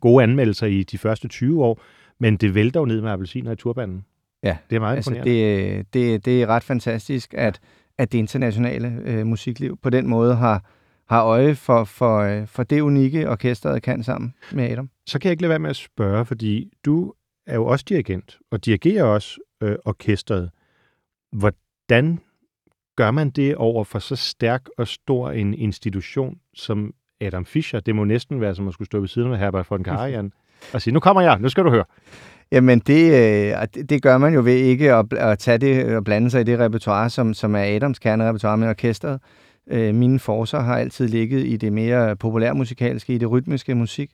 [0.00, 1.82] gode anmeldelser i de første 20 år,
[2.18, 4.04] men det vælter jo ned med appelsiner i turbanen.
[4.42, 7.60] Ja, det er meget altså det, det, det er ret fantastisk, at,
[7.98, 10.64] at det internationale øh, musikliv på den måde har,
[11.08, 14.90] har øje for, for, øh, for det unikke, orkestret kan sammen med Adam.
[15.06, 17.14] Så kan jeg ikke lade være med at spørge, fordi du
[17.46, 20.50] er jo også dirigent, og dirigerer også øh, orkestret.
[21.32, 22.18] Hvordan
[22.96, 27.80] gør man det over for så stærk og stor en institution som Adam Fischer?
[27.80, 30.32] Det må næsten være som at skulle stå ved siden af Herbert von Karajan
[30.72, 31.84] og sige, nu kommer jeg, nu skal du høre.
[32.52, 36.30] Jamen, det, øh, det gør man jo ved ikke at, at tage det og blande
[36.30, 39.20] sig i det repertoire, som, som er Adams kernerepertoire med orkestret.
[39.70, 44.10] Øh, mine forser har altid ligget i det mere populærmusikalske, i det rytmiske musik.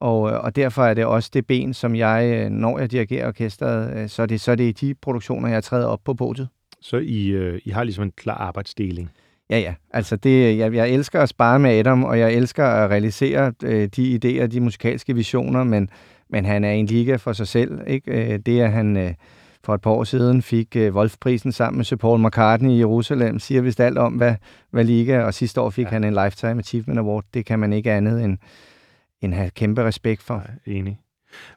[0.00, 3.26] Og, øh, og derfor er det også det ben, som jeg, øh, når jeg dirigerer
[3.26, 6.14] orkestret, øh, så er det, så er det i de produktioner, jeg træder op på
[6.14, 6.48] podiet.
[6.80, 9.10] Så I, øh, I har ligesom en klar arbejdsdeling?
[9.50, 9.74] Ja, ja.
[9.90, 13.88] Altså, det, jeg, jeg elsker at spare med Adam, og jeg elsker at realisere øh,
[13.96, 15.90] de idéer, de musikalske visioner, men,
[16.30, 17.80] men han er en liga for sig selv.
[17.86, 18.38] Ikke?
[18.38, 19.14] Det, at han øh,
[19.64, 23.38] for et par år siden fik øh, Wolf-prisen sammen med Sir Paul McCartney i Jerusalem,
[23.38, 24.34] siger vist alt om, hvad,
[24.70, 25.90] hvad liga, og sidste år fik ja.
[25.90, 27.24] han en Lifetime Achievement Award.
[27.34, 28.38] Det kan man ikke andet end
[29.20, 30.44] en have kæmpe respekt for.
[30.66, 31.00] Ja, enig.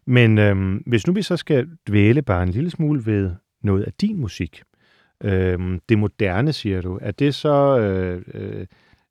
[0.05, 3.31] Men øhm, hvis nu vi så skal dvæle bare en lille smule ved
[3.63, 4.63] noget af din musik,
[5.23, 8.67] øhm, det moderne, siger du, er det så, øh, øh,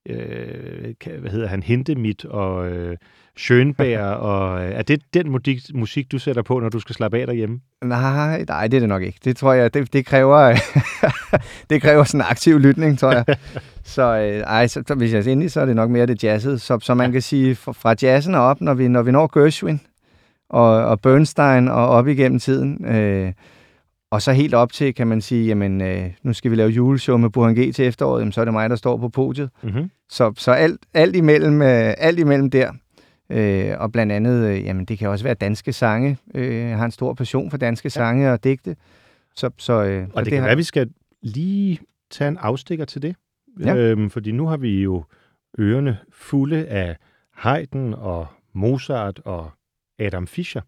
[0.08, 2.96] øh hvad hedder han, Hindemith og øh,
[3.38, 7.18] Schönberg, og øh, er det den musik, musik, du sætter på, når du skal slappe
[7.18, 7.60] af derhjemme?
[7.84, 9.18] Nej, nej, det er det nok ikke.
[9.24, 10.54] Det tror jeg, det, det kræver,
[11.70, 13.24] det kræver sådan en aktiv lytning, tror jeg.
[13.84, 16.24] så, øh, ej, så, så, hvis jeg er inde så er det nok mere det
[16.24, 16.60] jazzet.
[16.60, 19.38] Så, så man kan sige, fra, fra jazzen og op, når vi, når vi når
[19.38, 19.80] Gershwin
[20.50, 23.32] og, og Bernstein og op igennem tiden, øh,
[24.10, 27.16] og så helt op til, kan man sige, jamen, øh, nu skal vi lave juleshow
[27.16, 29.50] med Burhan G til efteråret, jamen, så er det mig, der står på podiet.
[29.62, 29.90] Mm-hmm.
[30.08, 32.72] Så, så alt, alt, imellem, øh, alt imellem der,
[33.32, 36.18] Øh, og blandt andet, øh, jamen det kan også være danske sange.
[36.34, 37.90] Øh, jeg har en stor passion for danske ja.
[37.90, 38.76] sange og digte.
[39.34, 40.42] Så, så, øh, og så det, det kan har...
[40.42, 40.90] være, at vi skal
[41.22, 41.78] lige
[42.10, 43.16] tage en afstikker til det.
[43.60, 43.76] Ja.
[43.76, 45.04] Øhm, fordi nu har vi jo
[45.58, 46.96] ørerne fulde af
[47.34, 49.50] Haydn og Mozart og
[49.98, 50.60] Adam Fischer.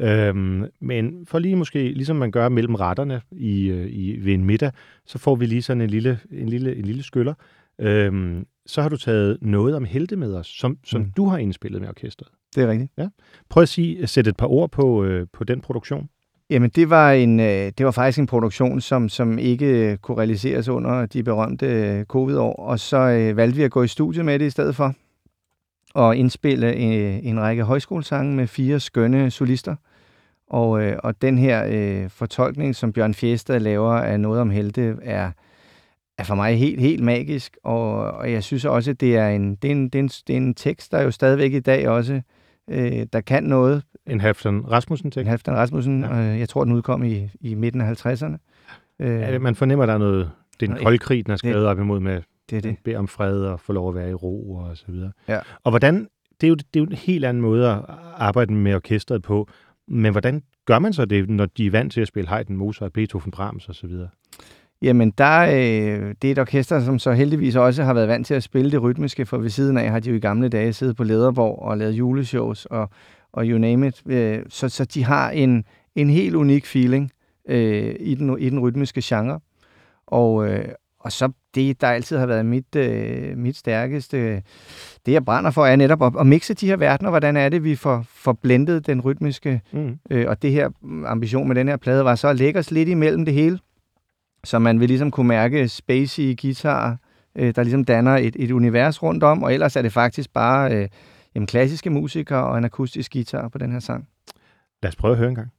[0.00, 4.44] Øhm, men for lige måske, ligesom man gør mellem retterne i, øh, i, ved en
[4.44, 4.70] middag,
[5.06, 7.34] så får vi lige sådan en lille, en lille, en lille skyller.
[7.80, 11.10] Øhm, så har du taget noget om helte med os, som, som mm.
[11.16, 12.28] du har indspillet med orkestret.
[12.54, 12.92] Det er rigtigt.
[12.98, 13.08] Ja.
[13.48, 16.08] Prøv at sige, sætte et par ord på, øh, på den produktion.
[16.50, 20.68] Jamen, det var, en, øh, det var faktisk en produktion, som, som ikke kunne realiseres
[20.68, 24.38] under de berømte øh, covid-år, og så øh, valgte vi at gå i studiet med
[24.38, 24.94] det i stedet for,
[25.96, 29.76] og indspille en, en række højskolesange med fire skønne solister.
[30.50, 34.96] Og, øh, og den her øh, fortolkning, som Bjørn Fjestad laver af noget om helte,
[35.02, 35.30] er,
[36.18, 39.54] er for mig helt, helt magisk, og, og jeg synes også, at det er en,
[39.54, 41.88] det er en, det er en, det er en tekst, der jo stadigvæk i dag
[41.88, 42.20] også,
[42.70, 43.82] øh, der kan noget.
[44.06, 45.24] En Halfdan Rasmussen-tekst?
[45.24, 46.32] En Halfdan Rasmussen, ja.
[46.32, 48.36] øh, jeg tror, den udkom i, i midten af 50'erne.
[49.00, 50.30] Øh, ja, man fornemmer, der er noget,
[50.60, 52.76] det er en kold krig, den er skrevet det, op imod med, det er det.
[52.84, 55.12] beder om fred og få lov at være i ro og så videre.
[55.28, 55.38] Ja.
[55.64, 56.08] Og hvordan,
[56.40, 57.80] det er, jo, det er jo en helt anden måde at
[58.16, 59.48] arbejde med orkestret på,
[59.88, 62.92] men hvordan gør man så det, når de er vant til at spille Haydn, Mozart,
[62.92, 63.90] Beethoven, Brahms osv.?
[64.82, 68.34] Jamen, der, øh, det er et orkester, som så heldigvis også har været vant til
[68.34, 70.96] at spille det rytmiske, for ved siden af har de jo i gamle dage siddet
[70.96, 72.90] på Lederborg og lavet juleshows og,
[73.32, 74.02] og you name it.
[74.06, 77.10] Øh, så, så de har en, en helt unik feeling
[77.48, 79.40] øh, i, den, i den rytmiske genre.
[80.06, 80.68] Og, øh,
[81.00, 84.42] og så det, der altid har været mit, øh, mit stærkeste,
[85.06, 87.10] det jeg brænder for, er netop at, at mixe de her verdener.
[87.10, 89.98] Hvordan er det, vi får, får blendet den rytmiske, mm.
[90.10, 90.70] øh, og det her
[91.06, 93.58] ambition med den her plade var så at lægge os lidt imellem det hele,
[94.44, 96.98] så man vil ligesom kunne mærke spacey guitar,
[97.36, 100.74] øh, der ligesom danner et, et univers rundt om, og ellers er det faktisk bare
[100.74, 100.88] øh,
[101.34, 104.08] jamen, klassiske musikere og en akustisk guitar på den her sang.
[104.82, 105.50] Lad os prøve at høre en gang.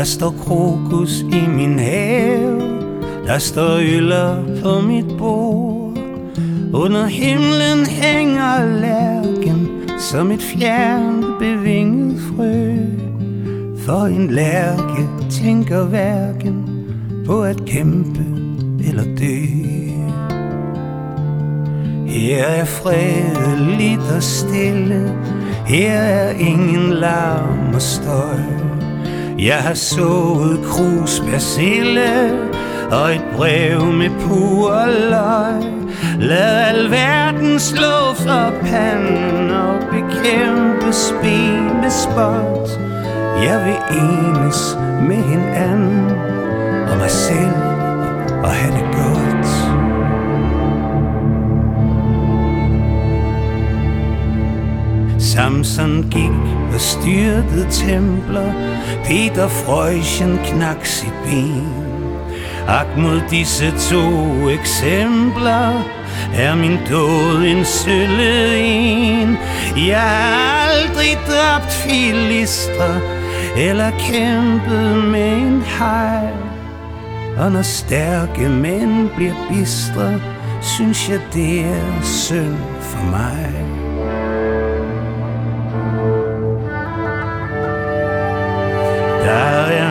[0.00, 2.60] Der står krokus i min have.
[3.26, 5.98] Der står øller på mit bord.
[6.72, 12.76] Under himlen hænger lærken Som et fjernt bevinget frø.
[13.76, 16.64] For en lærke tænker hverken
[17.26, 18.24] På at kæmpe
[18.88, 19.36] eller dø.
[22.06, 25.14] Her er fredeligt og stille.
[25.66, 28.69] Her er ingen larm og støj
[29.40, 32.32] jeg har sået krus persille
[32.90, 35.62] og et brev med pur løg.
[36.18, 42.80] Lad alverden slå for panden og bekæmpe spil med spot.
[43.42, 46.10] Jeg vil enes med hinanden
[46.90, 47.56] og mig selv
[48.42, 49.46] og have det godt.
[55.22, 58.52] Samson gik og styrtede templer.
[59.04, 61.90] Peter Freuchen knak sit ben.
[62.68, 65.82] Ak mod disse to eksempler
[66.34, 69.38] Er min død en sølle en.
[69.76, 73.00] Jeg har aldrig dræbt filister
[73.56, 76.28] Eller kæmpet med en hej
[77.38, 80.20] Og når stærke mænd bliver bistre
[80.62, 83.79] Synes jeg det er synd for mig.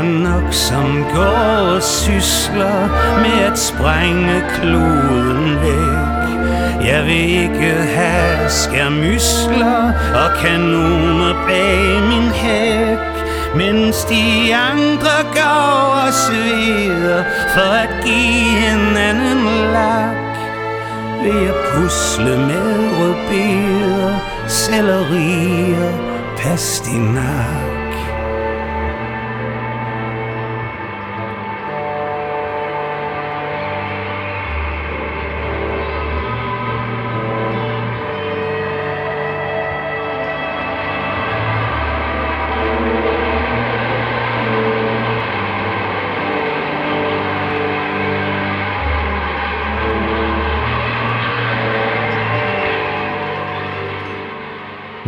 [0.10, 2.80] Nok, som går og sysler
[3.22, 6.10] med at sprænge kloden væk.
[6.88, 9.94] Jeg vil ikke have skærmysler
[10.24, 12.98] og kanoner bag min hæk.
[13.56, 20.30] Mens de andre går og sveder for at give hinanden lak.
[21.24, 24.16] Vil jeg pusle med rødbeder,
[24.48, 25.92] sellerier,
[26.38, 27.69] pastinak.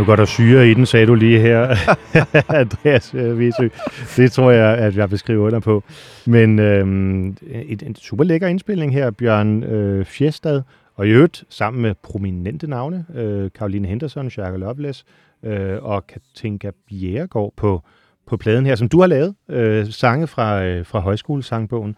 [0.01, 1.75] Nu går der syre i den, sagde du lige her,
[2.61, 3.67] Andreas øh, Vesø.
[4.17, 5.83] Det tror jeg, at jeg beskriver under på.
[6.25, 10.61] Men øhm, et, en super lækker indspilning her, Bjørn øh, Fjestad,
[10.95, 15.05] og i øvrigt sammen med prominente navne, øh, Karoline Henderson, Jacques Loveless
[15.43, 17.81] øh, og Katinka Bjerregaard på,
[18.27, 21.95] på pladen her, som du har lavet, øh, sange fra, øh, fra højskolesangbogen,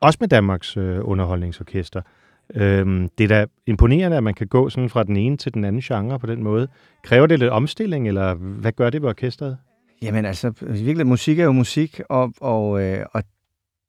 [0.00, 2.02] også med Danmarks øh, underholdningsorkester.
[2.54, 5.64] Øhm, det er da imponerende, at man kan gå sådan fra den ene til den
[5.64, 6.68] anden genre på den måde.
[7.04, 9.58] Kræver det lidt omstilling, eller hvad gør det ved orkestret?
[10.02, 13.22] Jamen altså, virkelig, musik er jo musik, og, og, øh, og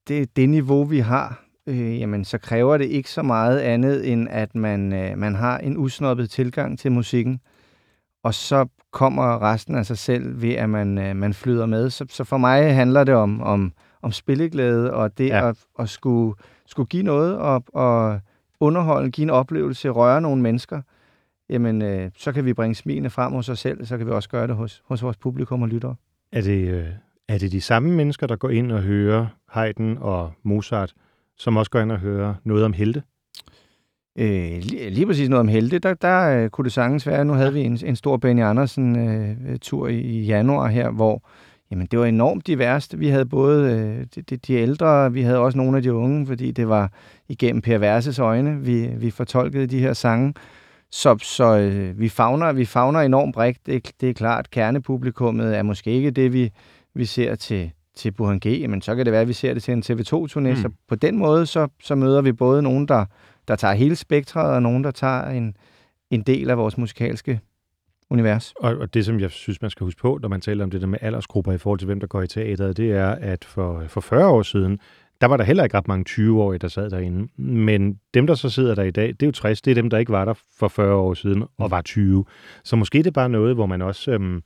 [0.07, 4.27] det, det niveau, vi har, øh, jamen så kræver det ikke så meget andet, end
[4.31, 7.39] at man, øh, man har en usnoppet tilgang til musikken,
[8.23, 11.89] og så kommer resten af sig selv ved, at man, øh, man flyder med.
[11.89, 15.49] Så, så for mig handler det om, om, om spilleglæde, og det ja.
[15.49, 18.19] at, at skulle, skulle give noget, og, og
[18.59, 20.81] underholde, give en oplevelse, røre nogle mennesker,
[21.49, 24.29] jamen øh, så kan vi bringe smilene frem hos os selv, så kan vi også
[24.29, 25.95] gøre det hos, hos vores publikum og lyttere.
[26.31, 26.87] Er det, øh,
[27.27, 30.93] er det de samme mennesker, der går ind og hører Haydn og Mozart,
[31.37, 33.03] som også går ind og hører noget om helte?
[34.19, 37.25] Øh, lige, lige præcis noget om helte, der, der øh, kunne det sagtens være.
[37.25, 41.23] Nu havde vi en, en stor Benny Andersen-tur øh, i, i januar her, hvor
[41.71, 42.99] jamen, det var enormt diverst.
[42.99, 46.27] Vi havde både øh, de, de, de ældre, vi havde også nogle af de unge,
[46.27, 46.91] fordi det var
[47.29, 50.33] igennem Per Verses øjne, vi, vi fortolkede de her sange.
[50.91, 53.65] Så, så øh, vi, fagner, vi fagner enormt bredt.
[53.65, 56.51] Det, det er klart, kernepublikummet er måske ikke det, vi,
[56.95, 59.63] vi ser til, til Burhan G, men så kan det være, at vi ser det
[59.63, 60.49] til en TV2-turné.
[60.49, 60.55] Mm.
[60.55, 63.05] Så på den måde, så, så møder vi både nogen, der,
[63.47, 65.55] der tager hele spektret, og nogen, der tager en,
[66.11, 67.39] en del af vores musikalske
[68.09, 68.53] univers.
[68.59, 70.81] Og, og det, som jeg synes, man skal huske på, når man taler om det
[70.81, 73.83] der med aldersgrupper i forhold til, hvem der går i teateret, det er, at for,
[73.87, 74.79] for 40 år siden,
[75.21, 77.41] der var der heller ikke ret mange 20-årige, der sad derinde.
[77.41, 79.89] Men dem, der så sidder der i dag, det er jo 60, det er dem,
[79.89, 82.25] der ikke var der for 40 år siden og var 20.
[82.63, 84.11] Så måske det er bare noget, hvor man også...
[84.11, 84.43] Øhm,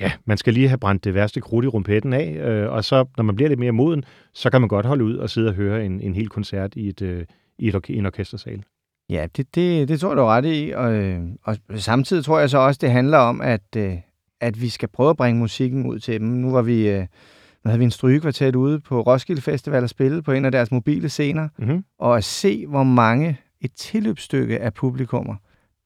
[0.00, 3.04] ja, man skal lige have brændt det værste krudt i rumpetten af, øh, og så,
[3.16, 5.54] når man bliver lidt mere moden, så kan man godt holde ud og sidde og
[5.54, 7.24] høre en, en hel koncert i, et, øh,
[7.58, 8.64] i et, en orkestersal.
[9.10, 10.72] Ja, det, det, det tror jeg, du er ret i.
[10.74, 13.98] Og, og samtidig tror jeg så også, det handler om, at, øh,
[14.40, 16.28] at vi skal prøve at bringe musikken ud til dem.
[16.28, 16.88] Nu var vi...
[16.88, 17.06] Øh,
[17.64, 20.70] nu havde vi en strygekvartet ude på Roskilde Festival og spille på en af deres
[20.70, 21.84] mobile scener, mm-hmm.
[21.98, 25.34] og at se, hvor mange et tilløbsstykke af publikummer,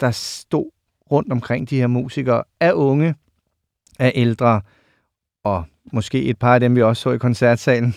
[0.00, 0.70] der stod
[1.10, 3.14] rundt omkring de her musikere, af unge,
[3.98, 4.60] af ældre,
[5.44, 7.94] og måske et par af dem, vi også så i koncertsalen.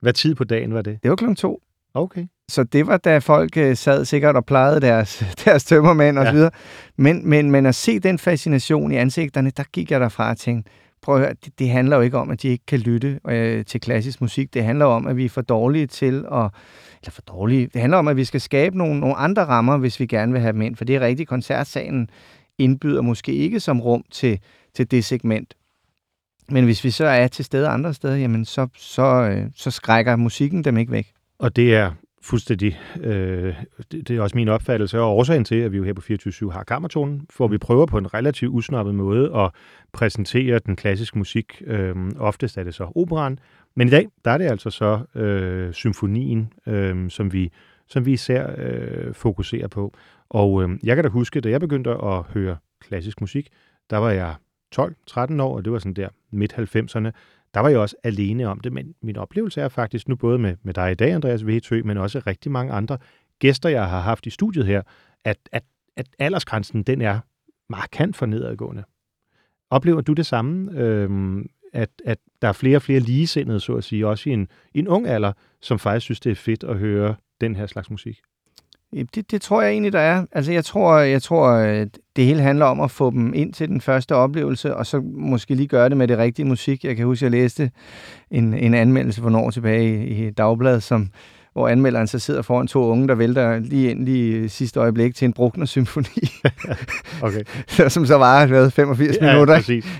[0.00, 1.02] Hvad tid på dagen var det?
[1.02, 1.62] Det var klokken to.
[1.94, 2.26] Okay.
[2.50, 6.32] Så det var, da folk øh, sad sikkert og plejede deres, deres tømmermænd og ja.
[6.32, 6.50] videre.
[6.96, 10.70] Men, men, men at se den fascination i ansigterne, der gik jeg derfra og tænkte,
[11.02, 13.64] prøv at høre, det, det handler jo ikke om, at de ikke kan lytte øh,
[13.64, 14.54] til klassisk musik.
[14.54, 16.50] Det handler om, at vi er for dårlige til at...
[17.02, 17.66] Eller for dårlige...
[17.72, 20.40] Det handler om, at vi skal skabe nogle, nogle andre rammer, hvis vi gerne vil
[20.40, 20.76] have dem ind.
[20.76, 22.10] For det er rigtigt, koncertsalen
[22.58, 24.40] indbyder måske ikke som rum til,
[24.74, 25.54] til det segment.
[26.48, 30.16] Men hvis vi så er til stede andre steder, jamen så, så, øh, så skrækker
[30.16, 31.12] musikken dem ikke væk.
[31.38, 31.92] Og det er
[32.22, 33.54] fuldstændig, øh,
[33.92, 36.52] det, det er også min opfattelse, og årsagen til, at vi jo her på 24
[36.52, 39.50] har kammertonen, for vi prøver på en relativt usnappet måde at
[39.92, 41.62] præsentere den klassiske musik.
[41.66, 43.38] Øh, oftest er det så operan,
[43.76, 47.52] men i dag, der er det altså så øh, symfonien, øh, som, vi,
[47.88, 49.94] som vi især øh, fokuserer på.
[50.30, 53.48] Og øh, jeg kan da huske, da jeg begyndte at høre klassisk musik,
[53.90, 54.34] der var jeg
[54.76, 57.10] 12-13 år, og det var sådan der midt 90'erne,
[57.54, 60.56] der var jeg også alene om det, men min oplevelse er faktisk nu både med,
[60.62, 62.98] med dig i dag, Andreas Vetø, men også rigtig mange andre
[63.38, 64.82] gæster, jeg har haft i studiet her,
[65.24, 65.62] at, at,
[65.96, 67.20] at aldersgrænsen, den er
[67.68, 68.84] markant for nedadgående.
[69.70, 73.84] Oplever du det samme, øhm, at, at der er flere og flere ligesindede, så at
[73.84, 76.78] sige, også i en, i en ung alder, som faktisk synes, det er fedt at
[76.78, 78.20] høre den her slags musik?
[78.92, 80.24] Det, det tror jeg egentlig, der er.
[80.32, 81.56] Altså, jeg tror, jeg tror,
[82.16, 85.54] det hele handler om at få dem ind til den første oplevelse, og så måske
[85.54, 86.84] lige gøre det med det rigtige musik.
[86.84, 87.70] Jeg kan huske, jeg læste
[88.30, 91.10] en, en anmeldelse for nogle tilbage i, i Dagbladet, som,
[91.52, 95.24] hvor anmelderen så sidder foran to unge, der vælter lige ind lige sidste øjeblik til
[95.24, 96.30] en Bruckner-symfoni.
[97.22, 97.42] okay.
[97.88, 99.54] som så var 85 ja, minutter.
[99.54, 99.84] Præcis.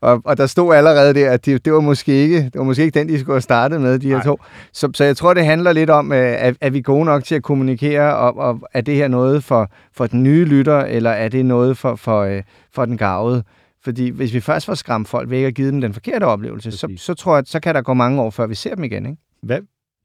[0.00, 2.82] Og, og der stod allerede der, at det, det, var måske ikke, det var måske
[2.82, 4.38] ikke den, de skulle have startet med, de her to.
[4.72, 7.34] Så, så jeg tror, det handler lidt om, at, at vi er gode nok til
[7.34, 11.28] at kommunikere, og, og er det her noget for, for den nye lytter, eller er
[11.28, 12.42] det noget for, for, øh,
[12.74, 13.42] for den gavede?
[13.84, 16.88] Fordi hvis vi først får skræmt folk væk og givet dem den forkerte oplevelse, så,
[16.96, 19.06] så tror jeg, så kan der gå mange år, før vi ser dem igen.
[19.06, 19.18] Ikke?
[19.42, 19.58] Hvad,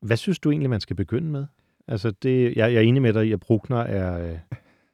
[0.06, 1.46] hvad synes du egentlig, man skal begynde med?
[1.88, 4.38] Altså, det, jeg, jeg er enig med dig i, at Bruckner er, øh,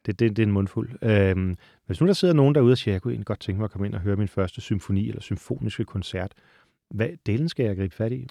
[0.05, 0.89] det, det, det er en mundfuld.
[1.01, 3.66] Øhm, hvis nu der sidder nogen derude og siger, jeg kunne egentlig godt tænke mig
[3.66, 6.32] at komme ind og høre min første symfoni eller symfoniske koncert,
[6.89, 8.28] hvad delen skal jeg gribe fat i?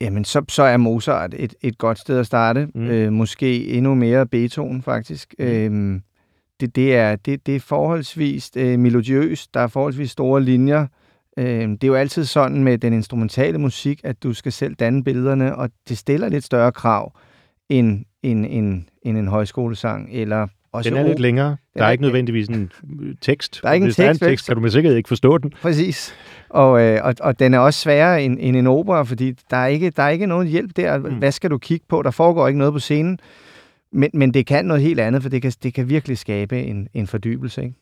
[0.00, 2.68] Jamen, så, så er Mozart et, et godt sted at starte.
[2.74, 2.86] Mm.
[2.86, 5.34] Øh, måske endnu mere Beethoven, faktisk.
[5.38, 5.44] Mm.
[5.44, 6.02] Øhm,
[6.60, 10.86] det, det, er, det, det er forholdsvis øh, melodiøst, der er forholdsvis store linjer.
[11.38, 15.04] Øh, det er jo altid sådan med den instrumentale musik, at du skal selv danne
[15.04, 17.12] billederne, og det stiller lidt større krav
[17.68, 21.56] end, end, end, end en højskolesang, eller også Den er lidt længere.
[21.78, 22.70] Der er ikke nødvendigvis en
[23.00, 23.60] øh, tekst.
[23.62, 25.08] Der er ikke en Hvis der er en tekst, tekst, kan du med sikkerhed ikke
[25.08, 25.52] forstå den.
[25.62, 26.14] Præcis.
[26.48, 29.66] Og, øh, og, og den er også sværere end, end en opera, fordi der er,
[29.66, 30.98] ikke, der er ikke nogen hjælp der.
[30.98, 31.14] Mm.
[31.14, 32.02] Hvad skal du kigge på?
[32.02, 33.18] Der foregår ikke noget på scenen.
[33.92, 36.88] Men, men det kan noget helt andet, for det kan, det kan virkelig skabe en,
[36.94, 37.62] en fordybelse.
[37.62, 37.74] Ikke?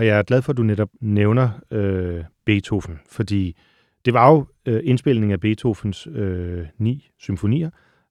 [0.00, 3.56] Og jeg er glad for, at du netop nævner øh, Beethoven, fordi
[4.04, 7.70] det var jo øh, indspilningen af Beethovens øh, ni symfonier,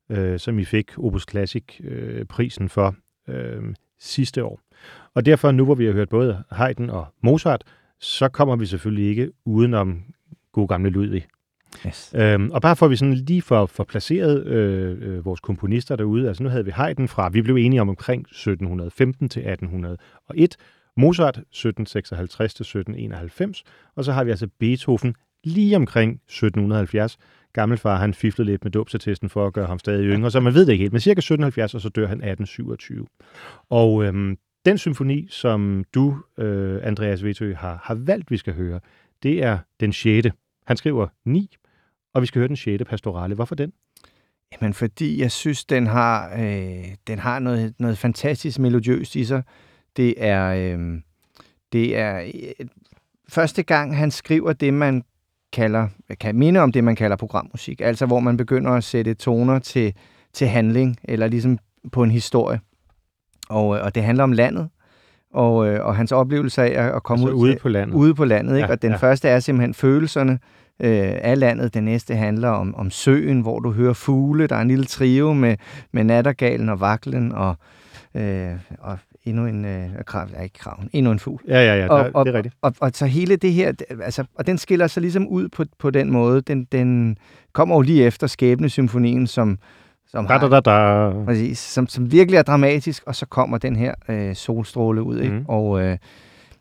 [0.09, 2.95] øh, som I fik Opus Classic-prisen øh, prisen for
[3.27, 4.59] øh, sidste år.
[5.13, 7.63] Og derfor, nu hvor vi har hørt både Haydn og Mozart,
[7.99, 10.03] så kommer vi selvfølgelig ikke udenom
[10.51, 11.25] god gamle Ludwig.
[11.87, 12.13] Yes.
[12.15, 15.95] Øhm, og bare for at vi sådan lige får, får placeret øh, øh, vores komponister
[15.95, 20.57] derude, altså nu havde vi Haydn fra, vi blev enige om omkring 1715 til 1801,
[20.97, 23.63] Mozart 1756 til 1791,
[23.95, 27.17] og så har vi altså Beethoven lige omkring 1770.
[27.53, 30.65] Gammelfar, han fiflede lidt med dåbsattesten for at gøre ham stadig yngre, så man ved
[30.65, 33.05] det ikke helt, men cirka 1770, og så dør han 1827.
[33.69, 38.79] Og øhm, den symfoni, som du, øh, Andreas Vetø, har, har valgt, vi skal høre,
[39.23, 40.27] det er den 6.
[40.67, 41.55] Han skriver 9,
[42.13, 42.83] og vi skal høre den 6.
[42.89, 43.35] pastorale.
[43.35, 43.73] Hvorfor den?
[44.51, 49.43] Jamen, fordi jeg synes, den har, øh, den har noget, noget fantastisk melodiøst i sig.
[49.97, 51.01] Det er, øh,
[51.73, 52.67] det er øh,
[53.29, 55.03] første gang, han skriver det, man
[55.53, 55.87] kalder,
[56.19, 57.81] kan minde om det, man kalder programmusik.
[57.81, 59.93] Altså, hvor man begynder at sætte toner til,
[60.33, 61.57] til handling, eller ligesom
[61.91, 62.59] på en historie.
[63.49, 64.69] Og, øh, og det handler om landet,
[65.33, 67.95] og, øh, og hans oplevelse af at, at komme Altså ud ude på landet.
[67.95, 68.55] ude på landet.
[68.55, 68.65] Ikke?
[68.65, 68.97] Ja, og den ja.
[68.97, 70.39] første er simpelthen følelserne
[70.79, 71.73] øh, af landet.
[71.73, 74.47] Den næste handler om, om søen, hvor du hører fugle.
[74.47, 75.55] Der er en lille trio med,
[75.91, 77.55] med nattergalen og vaklen og,
[78.15, 78.97] øh, og
[79.30, 81.41] endnu en øh, krav, ja, ikke kraven, endnu en fugl.
[81.47, 82.55] Ja, ja, ja, Og, og, det er rigtigt.
[82.61, 85.89] Og, og, så hele det her, altså, og den skiller sig ligesom ud på, på
[85.89, 86.41] den måde.
[86.41, 87.17] Den, den
[87.53, 89.59] kommer jo lige efter Skæbnesymfonien, som,
[90.07, 91.11] som, Da, da, da, da.
[91.25, 95.19] præcis, som, som virkelig er dramatisk, og så kommer den her øh, solstråle ud.
[95.19, 95.34] Ikke?
[95.34, 95.45] Mhm.
[95.47, 95.97] Og øh,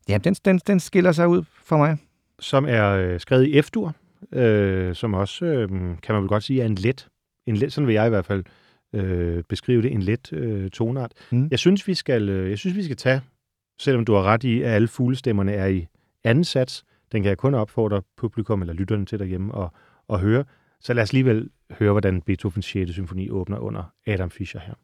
[0.08, 1.96] ja, den, den, den skiller sig ud for mig.
[2.38, 3.92] Som er øh, skrevet i F-dur,
[4.32, 5.68] øh, som også, øh,
[6.02, 7.08] kan man vel godt sige, er en let,
[7.46, 8.44] en let sådan vil jeg i hvert fald
[8.92, 11.12] øh, beskrive det, en let øh, tonart.
[11.30, 11.48] Mm.
[11.50, 13.20] Jeg synes, vi skal, øh, jeg synes, vi skal tage,
[13.78, 15.86] selvom du har ret i, at alle fuglestemmerne er i
[16.24, 19.70] anden sats, den kan jeg kun opfordre publikum eller lytterne til derhjemme at,
[20.10, 20.44] at høre.
[20.80, 22.90] Så lad os alligevel høre, hvordan Beethovens 6.
[22.90, 24.74] symfoni åbner under Adam Fischer her.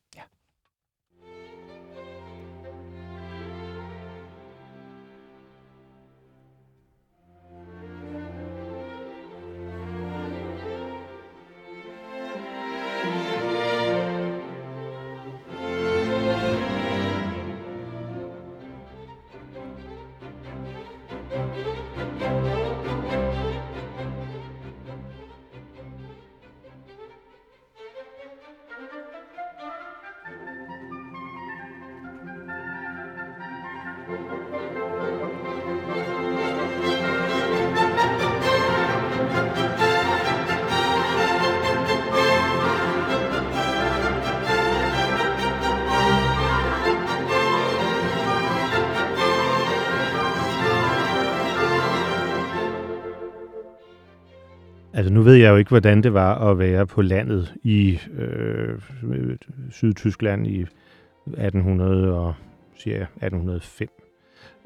[55.25, 58.79] Ved jeg jo ikke, hvordan det var at være på landet i øh,
[59.71, 60.61] Sydtyskland i
[61.27, 62.35] 1800 og
[62.77, 63.89] siger jeg, 1805.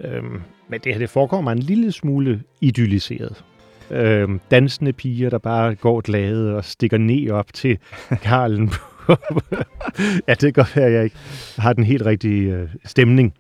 [0.05, 3.45] Øhm, men det her, det forekommer mig en lille smule idylliseret.
[3.91, 7.79] Øhm, dansende piger, der bare går glade og stikker ned op til
[8.23, 8.71] Karlen.
[10.29, 11.17] ja, det kan godt være, at jeg ikke
[11.59, 13.35] har den helt rigtige øh, stemning.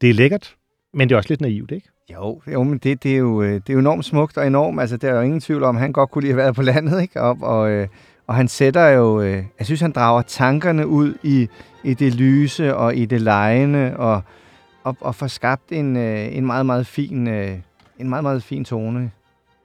[0.00, 0.54] Det er lækkert,
[0.94, 1.88] men det er også lidt naivt, ikke?
[2.12, 4.80] Jo, jo men det, det, er jo, øh, det er jo enormt smukt og enormt.
[4.80, 6.62] Altså, der er jo ingen tvivl om, at han godt kunne lide at være på
[6.62, 7.22] landet, ikke?
[7.22, 7.88] Og, og, øh,
[8.26, 9.20] og han sætter jo...
[9.20, 11.48] Øh, jeg synes, han drager tankerne ud i,
[11.84, 14.22] i det lyse og i det lejende, og,
[14.82, 17.28] og, og får skabt en, en meget, meget fin...
[17.98, 19.10] En meget, meget fin tone.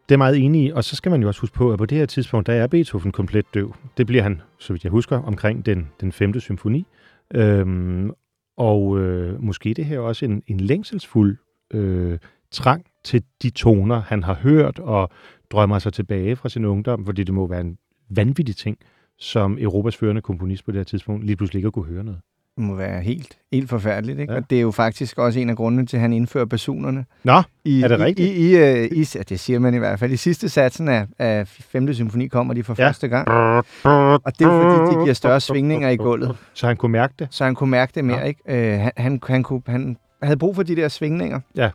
[0.09, 1.85] Det er meget enig i, og så skal man jo også huske på, at på
[1.85, 3.75] det her tidspunkt, der er Beethoven komplet døv.
[3.97, 6.85] Det bliver han, så vidt jeg husker, omkring den, den femte symfoni.
[7.33, 8.11] Øhm,
[8.57, 11.37] og øh, måske det her også en, en længselsfuld
[11.73, 12.17] øh,
[12.51, 15.09] trang til de toner, han har hørt og
[15.51, 17.77] drømmer sig tilbage fra sin ungdom, fordi det må være en
[18.09, 18.77] vanvittig ting,
[19.17, 22.19] som Europas førende komponist på det her tidspunkt lige pludselig ikke at kunne høre noget.
[22.55, 24.33] Det må være helt, helt forfærdeligt, ikke?
[24.33, 24.39] Ja.
[24.39, 27.05] Og det er jo faktisk også en af grundene til, at han indfører basunerne.
[27.23, 28.29] Nå, I, Er det i, rigtigt?
[28.37, 30.11] I, i, øh, i, ja, det siger man i hvert fald.
[30.11, 31.93] I sidste satsen af, af 5.
[31.93, 32.87] symfoni kommer de for Ja.
[32.87, 33.27] første gang.
[33.27, 36.37] Og det er fordi, de giver større svingninger i gulvet.
[36.53, 37.27] så han kunne mærke det.
[37.31, 38.23] Så han kunne mærke det mere, Ja.
[38.23, 38.41] ikke?
[38.73, 41.39] Øh, han, han, han, kunne, han havde brug for de der svingninger.
[41.55, 41.69] Ja.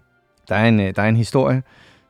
[0.49, 1.62] Der er en, øh, der er en historie,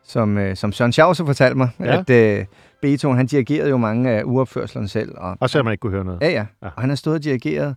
[0.03, 1.99] som, øh, som Søren Schauser fortalte mig, Ja.
[1.99, 2.45] at øh,
[2.81, 5.11] Beethoven, han dirigerede jo mange af uopførslerne selv.
[5.17, 6.21] Og, Og selvom man ikke kunne høre noget.
[6.21, 6.45] Ja, ja, Ja.
[6.63, 6.67] ja.
[6.75, 7.75] Og han har stået og dirigeret,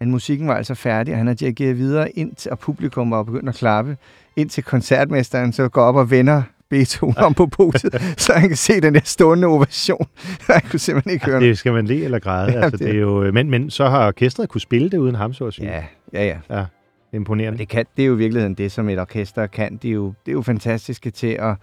[0.00, 3.48] men musikken var altså færdig, og han har dirigeret videre, indtil, og publikum var begyndt
[3.48, 3.96] at klappe,
[4.36, 8.80] indtil koncertmesteren så går op og vender Beethoven om på podiet, så han kan se
[8.80, 10.06] den der stående ovation.
[10.50, 11.48] han kunne simpelthen ikke høre noget.
[11.50, 12.52] Det skal man le eller græde.
[12.52, 15.14] Ja, altså, det- det er jo, men, men så har orkestret kunne spille det uden
[15.14, 15.68] ham, så at sige.
[15.68, 16.64] Ja, ja, ja.
[17.12, 17.58] Imponerende.
[17.58, 19.76] Det, kan, det er jo i virkeligheden det, som et orkester kan.
[19.76, 21.56] Det er jo, det er jo fantastiske til at,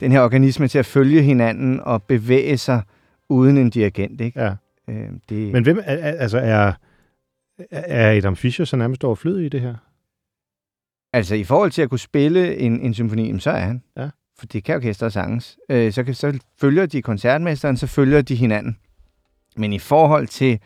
[0.00, 2.82] den her organisme til at følge hinanden og bevæge sig
[3.28, 4.40] uden en dirigent, ikke?
[4.40, 4.54] Ja.
[4.88, 6.72] Øh, det, Men hvem, altså er,
[7.70, 9.74] er Adam Fischer så nærmest overflødig i det her?
[11.12, 13.82] Altså i forhold til at kunne spille en, en symfoni, så er han.
[13.96, 14.08] Ja.
[14.38, 15.58] For det kan orkestret sanges.
[15.70, 18.76] Øh, så, kan, så følger de koncertmesteren, så følger de hinanden.
[19.56, 20.60] Men i forhold til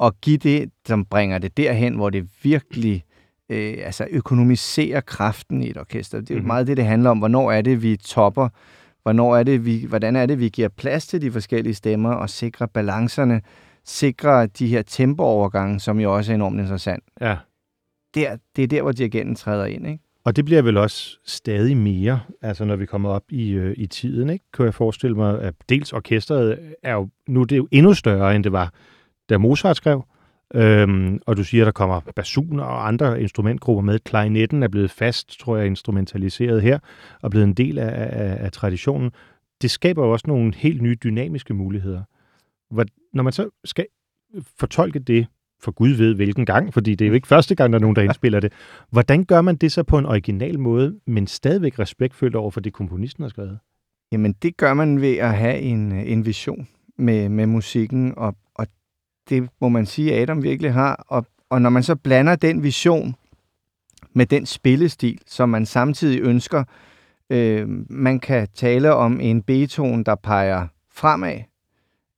[0.00, 3.04] at give det, som bringer det derhen, hvor det virkelig
[3.50, 6.20] øh, altså økonomiserer kraften i et orkester.
[6.20, 6.46] Det er jo Mhm.
[6.46, 7.18] meget det, det handler om.
[7.18, 8.48] Hvornår er det, vi topper?
[9.02, 12.30] Hvornår er det, vi, hvordan er det, vi giver plads til de forskellige stemmer og
[12.30, 13.40] sikrer balancerne?
[13.84, 17.04] Sikrer de her tempoovergange, som jo også er enormt interessant.
[17.20, 17.36] Ja.
[18.14, 20.04] Der, det er der, hvor dirigenten træder ind, ikke?
[20.24, 23.86] Og det bliver vel også stadig mere, altså når vi kommer op i, øh, i
[23.86, 24.44] tiden, ikke?
[24.54, 28.36] kan jeg forestille mig, at dels orkestret er jo, nu er det jo endnu større,
[28.36, 28.72] end det var,
[29.28, 30.04] da Mozart skrev,
[30.54, 33.98] øhm, og du siger, der kommer basuner og andre instrumentgrupper med.
[33.98, 36.78] Klarinetten er blevet fast, tror jeg, instrumentaliseret her,
[37.22, 39.10] og blevet en del af, af, af traditionen.
[39.62, 42.02] Det skaber jo også nogle helt nye dynamiske muligheder.
[42.70, 43.86] Hvor, når man så skal
[44.58, 45.26] fortolke det,
[45.64, 47.96] for Gud ved hvilken gang, fordi det er jo ikke første gang, der er nogen,
[47.96, 48.52] der indspiller det.
[48.90, 52.72] Hvordan gør man det så på en original måde, men stadigvæk respektfuldt over for det,
[52.72, 53.58] komponisten har skrevet?
[54.12, 58.66] Jamen, det gør man ved at have en, en vision med, med musikken, og, og
[59.28, 61.04] det må man sige, Adam virkelig har.
[61.08, 63.14] Og, og når man så blander den vision
[64.12, 66.64] med den spillestil, som man samtidig ønsker,
[67.30, 71.40] øh, man kan tale om en Beethoven, der peger fremad,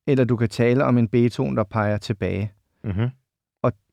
[0.07, 2.52] eller du kan tale om en Beethoven, der peger tilbage.
[2.84, 3.11] Mm-hmm.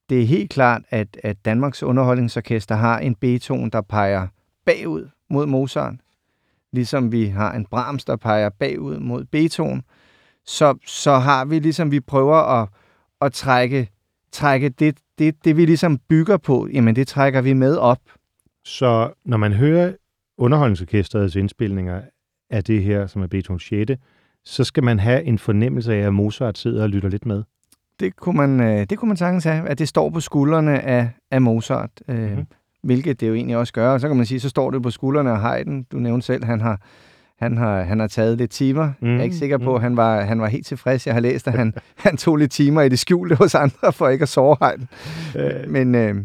[0.09, 4.27] Det er helt klart, at, at Danmarks Underholdningsorkester har en Beethoven, der peger
[4.65, 5.93] bagud mod Mozart,
[6.71, 9.83] ligesom vi har en Brahms, der peger bagud mod Beethoven.
[10.45, 12.69] Så, så har vi ligesom, vi prøver at,
[13.25, 13.89] at trække,
[14.31, 17.99] trække det, det, det, vi ligesom bygger på, jamen det trækker vi med op.
[18.65, 19.93] Så når man hører
[20.37, 22.01] underholdningsorkestrets indspilninger
[22.49, 23.91] af det her, som er Beethovens 6.,
[24.45, 27.43] så skal man have en fornemmelse af, at Mozart sidder og lytter lidt med.
[27.99, 31.09] Det kunne man, øh, det kunne man sagtens have, at det står på skuldrene af,
[31.31, 32.29] af Mozart, øh, Mhm.
[32.29, 32.45] mm-hmm.
[32.83, 33.89] hvilket det jo egentlig også gør.
[33.93, 35.83] Og så kan man sige, så står det på skuldrene af Haydn.
[35.83, 36.81] Du nævnte selv, han har,
[37.43, 38.91] han har, han har taget lidt timer.
[39.01, 39.75] Mm, jeg er ikke sikker på, mm.
[39.75, 41.07] at han var, han var helt tilfreds.
[41.07, 41.73] Jeg har læst, at han,
[42.05, 44.87] han tog lidt timer i det skjulte hos andre, for ikke at sove Haydn.
[45.35, 46.15] Øh, Men øh,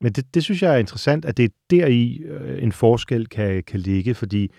[0.00, 3.62] Men det, det synes jeg er interessant, at det er deri øh, en forskel kan,
[3.66, 4.50] kan ligge, fordi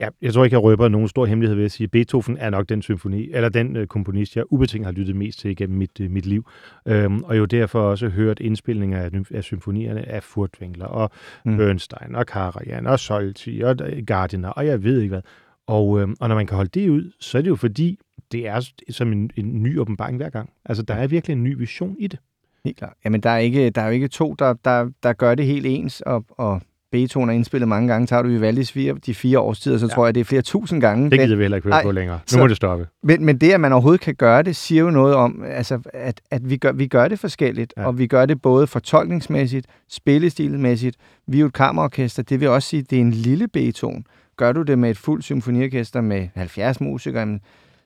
[0.00, 2.50] ja, jeg tror ikke, jeg røber nogen stor hemmelighed ved at sige, at Beethoven er
[2.50, 6.00] nok den symfoni, eller den øh, komponist, jeg ubetinget har lyttet mest til igennem mit,
[6.00, 6.46] øh, mit liv.
[6.86, 11.10] Øhm, og jo derfor også hørt indspilninger af, af symfonierne af Furtwängler og
[11.44, 11.56] mm.
[11.56, 15.22] Bernstein og Karajan og Solti og øh, Gardiner og jeg ved ikke hvad.
[15.66, 17.98] Og, øhm, og når man kan holde det ud, så er det jo fordi,
[18.32, 20.50] det er som en, en ny åbenbaring hver gang.
[20.64, 22.18] Altså, der er virkelig en ny vision i det.
[22.64, 22.92] helt klart.
[23.04, 25.66] Jamen, der er, ikke, der er jo ikke to, der, der, der gør det helt
[25.66, 26.60] ens, og, og
[26.92, 28.06] Beethoven er indspillet mange gange.
[28.06, 29.94] Tager du Vivaldis fire, de fire årstider, så Ja.
[29.94, 31.10] tror jeg, det er flere tusind gange.
[31.10, 32.16] Det gider vi heller ikke høre på længere.
[32.16, 32.86] Nu så- må det stoppe.
[33.02, 36.20] Men, men det, at man overhovedet kan gøre det, siger jo noget om, altså, at,
[36.30, 37.86] at vi, gør, vi gør det forskelligt, Ja.
[37.86, 40.96] og vi gør det både fortolkningsmæssigt, spillestilmæssigt.
[41.26, 44.04] Vi er jo et kammerorkester, det vil også sige, at det er en lille Beethoven.
[44.36, 47.38] Gør du det med et fuldt symfoniorkester med 70 musikere,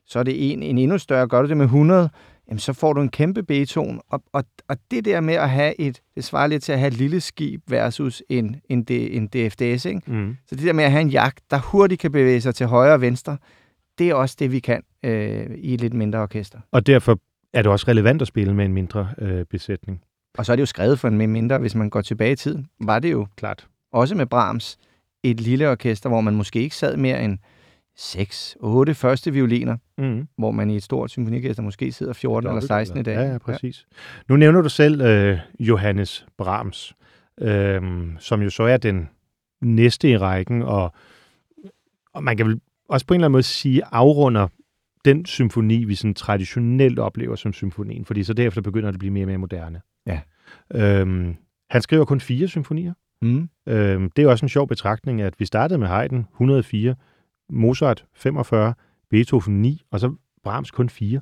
[0.07, 1.27] så er det en, en endnu større.
[1.29, 2.09] Gør du det med 100,
[2.53, 4.01] jamen, så får du en kæmpe Beethoven.
[4.11, 6.89] Og, og, og det der med at have et, det svarer lidt til at have
[6.89, 10.01] et lille skib versus en, en, en DFDS, ikke?
[10.07, 10.37] Mm.
[10.47, 12.95] Så det der med at have en jagt, der hurtigt kan bevæge sig til højre
[12.95, 13.37] og venstre,
[13.99, 16.59] det er også det, vi kan øh, i et lidt mindre orkester.
[16.73, 17.19] Og derfor
[17.53, 20.03] er det også relevant at spille med en mindre øh, besætning.
[20.39, 22.37] Og så er det jo skrevet for en med mindre, hvis man går tilbage i
[22.37, 22.67] tiden.
[22.81, 23.67] Var det jo Klart.
[23.93, 24.79] også med Brahms
[25.23, 27.39] et lille orkester, hvor man måske ikke sad mere end
[27.97, 30.27] 6, 8 første violiner, Mm.
[30.39, 33.15] hvor man i et stort symfoniorkester måske sidder 14 eller 16 i dag.
[33.15, 33.87] Ja, ja, præcis.
[33.93, 33.97] Ja.
[34.29, 36.95] Nu nævner du selv øh, Johannes Brahms,
[37.41, 37.83] øh,
[38.19, 39.09] som jo så er den
[39.61, 40.93] næste i rækken, og,
[42.15, 44.49] og man kan vel også på en eller anden måde sige, afrunder
[45.05, 49.13] den symfoni, vi sådan traditionelt oplever som symfonien, fordi så derefter begynder det at blive
[49.13, 49.81] mere og mere moderne.
[50.07, 50.21] Ja.
[50.75, 51.37] Øhm,
[51.71, 52.93] han skriver kun fire symfonier.
[53.23, 53.49] Mm.
[53.69, 56.95] Øhm, det er også en sjov betragtning, at vi startede med Haydn 104,
[57.53, 58.75] Mozart 45,
[59.11, 61.21] Beethoven 9, og så Brahms kun 4.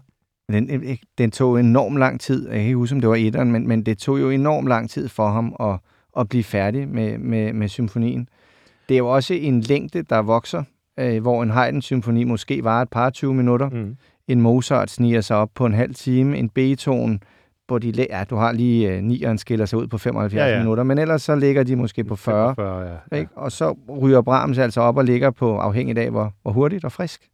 [0.53, 2.49] Den, den tog enormt lang tid.
[2.49, 4.91] Jeg kan ikke huske, om det var etteren, men, men det tog jo enormt lang
[4.91, 5.78] tid for ham at,
[6.20, 8.28] at blive færdig med, med, med symfonien.
[8.89, 10.62] Det er jo også en længde, der vokser,
[10.99, 13.68] øh, hvor en Haydn-symfoni måske var et par 20 minutter.
[13.68, 13.97] Mm.
[14.28, 16.39] En Mozart sniger sig op på en halv time.
[16.39, 17.22] En Beethoven,
[17.71, 20.59] hvor de, ja, du har lige øh, nieren skiller sig ud på 75 Ja, ja,
[20.59, 22.55] minutter, men ellers så ligger de måske på 40.
[22.55, 22.97] 45, ja.
[23.12, 23.16] ja.
[23.16, 23.31] Ikke?
[23.37, 26.93] Og så ryger Brahms altså op og ligger på, afhængig af, hvor, hvor hurtigt og
[26.93, 27.31] frisk.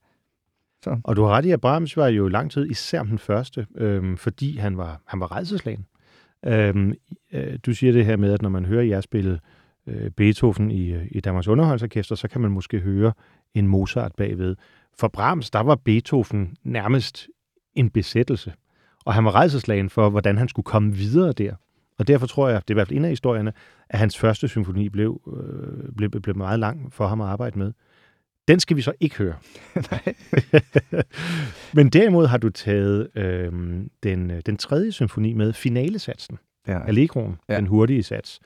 [1.05, 4.17] Og du har ret i, at Brahms var jo lang tid især den første, øhm,
[4.17, 5.87] fordi han var, han var redselslagen.
[6.47, 6.95] Øhm,
[7.33, 9.41] øh, du siger det her med, at når man hører jer spille
[9.87, 13.13] øh, Beethoven i, øh, i Danmarks Underholdsorkester, så kan man måske høre
[13.55, 14.57] en Mozart bagved.
[14.99, 17.29] For Brahms, der var Beethoven nærmest
[17.75, 18.53] en besættelse.
[19.07, 21.55] Og han var redselslagen for, hvordan han skulle komme videre der.
[21.99, 23.53] Og derfor tror jeg, det er i hvert fald en af historierne,
[23.91, 27.73] at hans første symfoni blev, øh, blev, blev meget lang for ham at arbejde med.
[28.49, 29.35] Den skal vi så ikke høre.
[31.77, 33.53] Men derimod har du taget øh,
[34.03, 36.39] den, den tredje symfoni med, finalesatsen,
[36.69, 36.87] Ja.
[36.87, 37.37] Allegroen.
[37.49, 37.57] Ja.
[37.57, 38.41] den hurtige sats.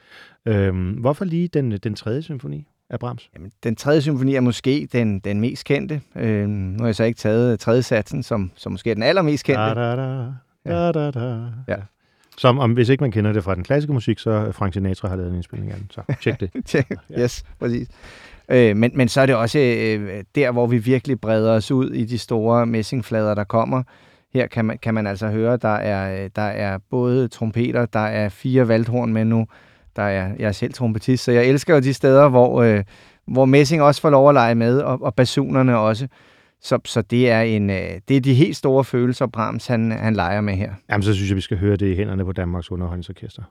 [0.46, 3.30] Øh, hvorfor lige den, den tredje symfoni af Brahms?
[3.34, 6.00] Jamen, den tredje symfoni er måske den, den mest kendte.
[6.16, 9.44] Øh, nu har jeg så ikke taget tredje satsen, som, som måske er den allermest
[9.44, 9.62] kendte.
[9.62, 10.32] Da, da, da,
[10.66, 11.46] da, da, da.
[11.68, 11.76] Ja.
[12.38, 15.16] Som om, hvis ikke man kender det fra den klassiske musik, så Frank Sinatra har
[15.16, 15.90] lavet en indspilning af den.
[15.90, 16.50] Så tjek det.
[17.20, 17.88] Yes, præcis.
[18.48, 21.90] Øh, men, men så er det også øh, der, hvor vi virkelig breder os ud
[21.90, 23.82] i de store messingflader, der kommer.
[24.34, 28.28] Her kan man, kan man altså høre, der er, der er både trompeter, der er
[28.28, 29.46] fire valthorn med nu,
[29.96, 32.84] der er, jeg er selv trompetist, så jeg elsker jo de steder, hvor, øh,
[33.26, 36.08] hvor messing også får lov at lege med, og, og basunerne også.
[36.62, 40.14] Så, så det, er en, øh, det er de helt store følelser, Brahms han, han
[40.14, 40.74] leger med her.
[40.90, 43.42] Jamen, så synes jeg, vi skal høre det i hænderne på Danmarks Underholdningsorkester.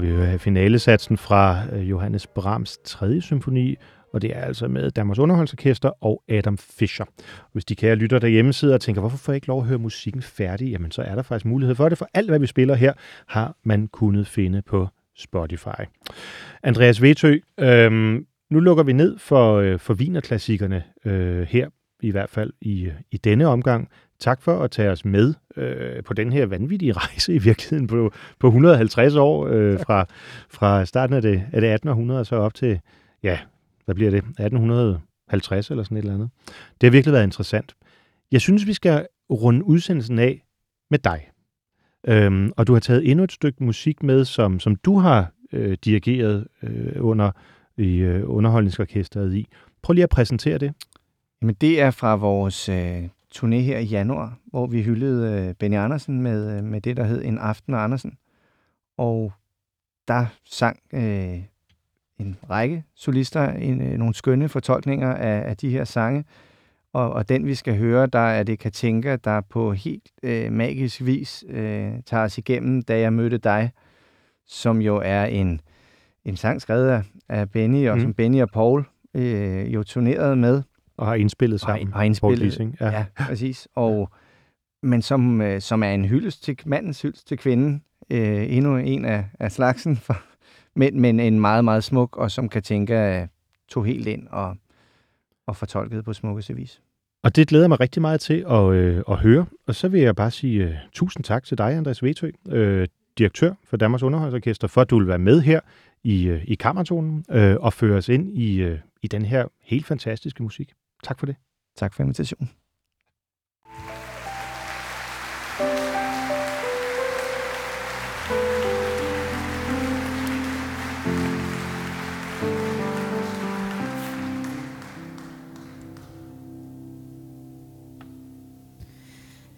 [0.00, 3.20] Og vi hører finalesatsen fra øh, Johannes Brahms 3.
[3.20, 3.76] symfoni,
[4.12, 7.04] og det er altså med Danmarks Underholdsorkester og Adam Fischer.
[7.52, 9.78] Hvis de kære lytter derhjemme sidder og tænker, hvorfor får jeg ikke lov at høre
[9.78, 10.70] musikken færdig?
[10.70, 12.92] Jamen, så er der faktisk mulighed for det, for alt, hvad vi spiller her,
[13.26, 15.82] har man kunnet finde på Spotify.
[16.62, 21.68] Andreas Vetø, øhm, nu lukker vi ned for, øh, for vinerklassikerne øh, her,
[22.02, 23.88] i hvert fald i, øh, i denne omgang.
[24.20, 28.12] Tak for at tage os med øh, på den her vanvittige rejse i virkeligheden på,
[28.38, 30.06] på 150 år øh, fra,
[30.50, 32.80] fra starten af det, af det 1800 og så op til,
[33.22, 33.38] ja,
[33.84, 36.30] hvad bliver det, 1850 eller sådan et eller andet.
[36.80, 37.74] Det har virkelig været interessant.
[38.32, 40.44] Jeg synes, vi skal runde udsendelsen af
[40.90, 41.30] med dig.
[42.06, 45.78] Øhm, og du har taget endnu et stykke musik med, som, som du har øh,
[45.84, 47.30] dirigeret øh, under
[47.76, 49.48] i øh, underholdningsorkestret i.
[49.82, 50.72] Prøv lige at præsentere det.
[51.42, 55.76] Jamen, det er fra vores øh, turné her i januar, hvor vi hyldede øh, Benny
[55.76, 58.18] Andersen med, øh, med det, der hed En Aften med Andersen.
[58.96, 59.32] Og
[60.08, 61.38] der sang øh,
[62.18, 66.24] en række solister en, øh, nogle skønne fortolkninger af, af de her sange.
[66.92, 71.04] Og, og den, vi skal høre, der er det Katinka, der på helt øh, magisk
[71.04, 73.70] vis øh, tager os igennem, da jeg mødte dig,
[74.46, 75.60] som jo er en,
[76.24, 78.02] en sang skrevet af, af Benny, og mm.
[78.02, 80.62] som Benny og Paul øh, jo turnerede med.
[81.00, 81.88] Og har indspillet sammen.
[81.88, 82.90] Og har indspillet, ja.
[82.90, 83.68] ja, præcis.
[83.74, 84.10] Og,
[84.82, 87.82] men som, øh, som er en hyldest til mandens hyldest til kvinden.
[88.10, 90.22] Øh, endnu en af, af slagsen, for,
[90.76, 93.26] men, men en meget, meget smuk, og som Katinka
[93.68, 94.56] tog helt ind og,
[95.46, 96.80] og fortolkede på smukkeste vis.
[97.22, 99.46] Og det glæder mig rigtig meget til at, øh, at høre.
[99.66, 102.88] Og så vil jeg bare sige uh, tusind tak til dig, Andreas Vetø, øh,
[103.18, 105.60] direktør for Danmarks Underholdsorkester, for at du vil være med her
[106.04, 109.86] i, øh, i kammertonen øh, og føre os ind i, øh, i den her helt
[109.86, 110.72] fantastiske musik.
[111.02, 111.36] Tak for det.
[111.76, 112.50] Tak for invitationen.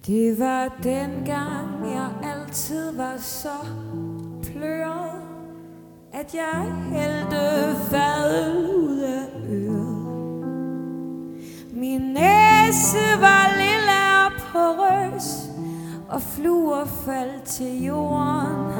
[0.06, 3.58] Det var dengang jeg altid var så
[4.42, 5.22] pløret
[6.12, 9.01] At jeg hældte fadet ud
[12.72, 15.50] nisse var lille og porøs
[16.08, 18.72] Og fluer faldt til jorden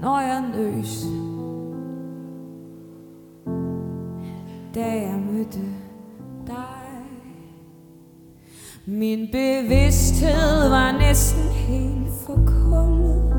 [0.00, 1.04] Når jeg nøs.
[4.74, 5.60] Da jeg mødte
[6.46, 6.84] dig.
[8.86, 13.34] Min bevidsthed var næsten helt forkullet.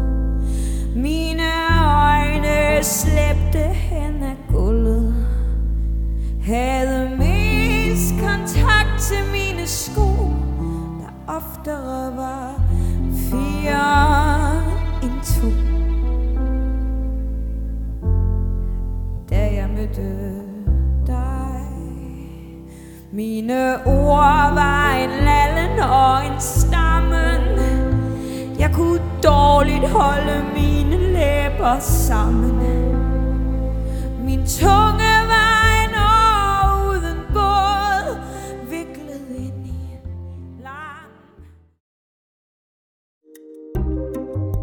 [0.96, 1.52] Mine
[1.86, 5.16] øjne slæbte hen ad gulvet.
[6.42, 7.05] Havde
[9.10, 10.10] til mine sko
[11.02, 12.62] Der oftere var
[13.30, 13.84] fire
[15.04, 15.50] end to.
[19.30, 20.46] Da jeg mødte
[23.16, 27.42] mine ord var en lallen og en stammen.
[28.60, 32.62] Jeg kunne dårligt holde mine læber sammen.
[34.26, 35.15] Min tunge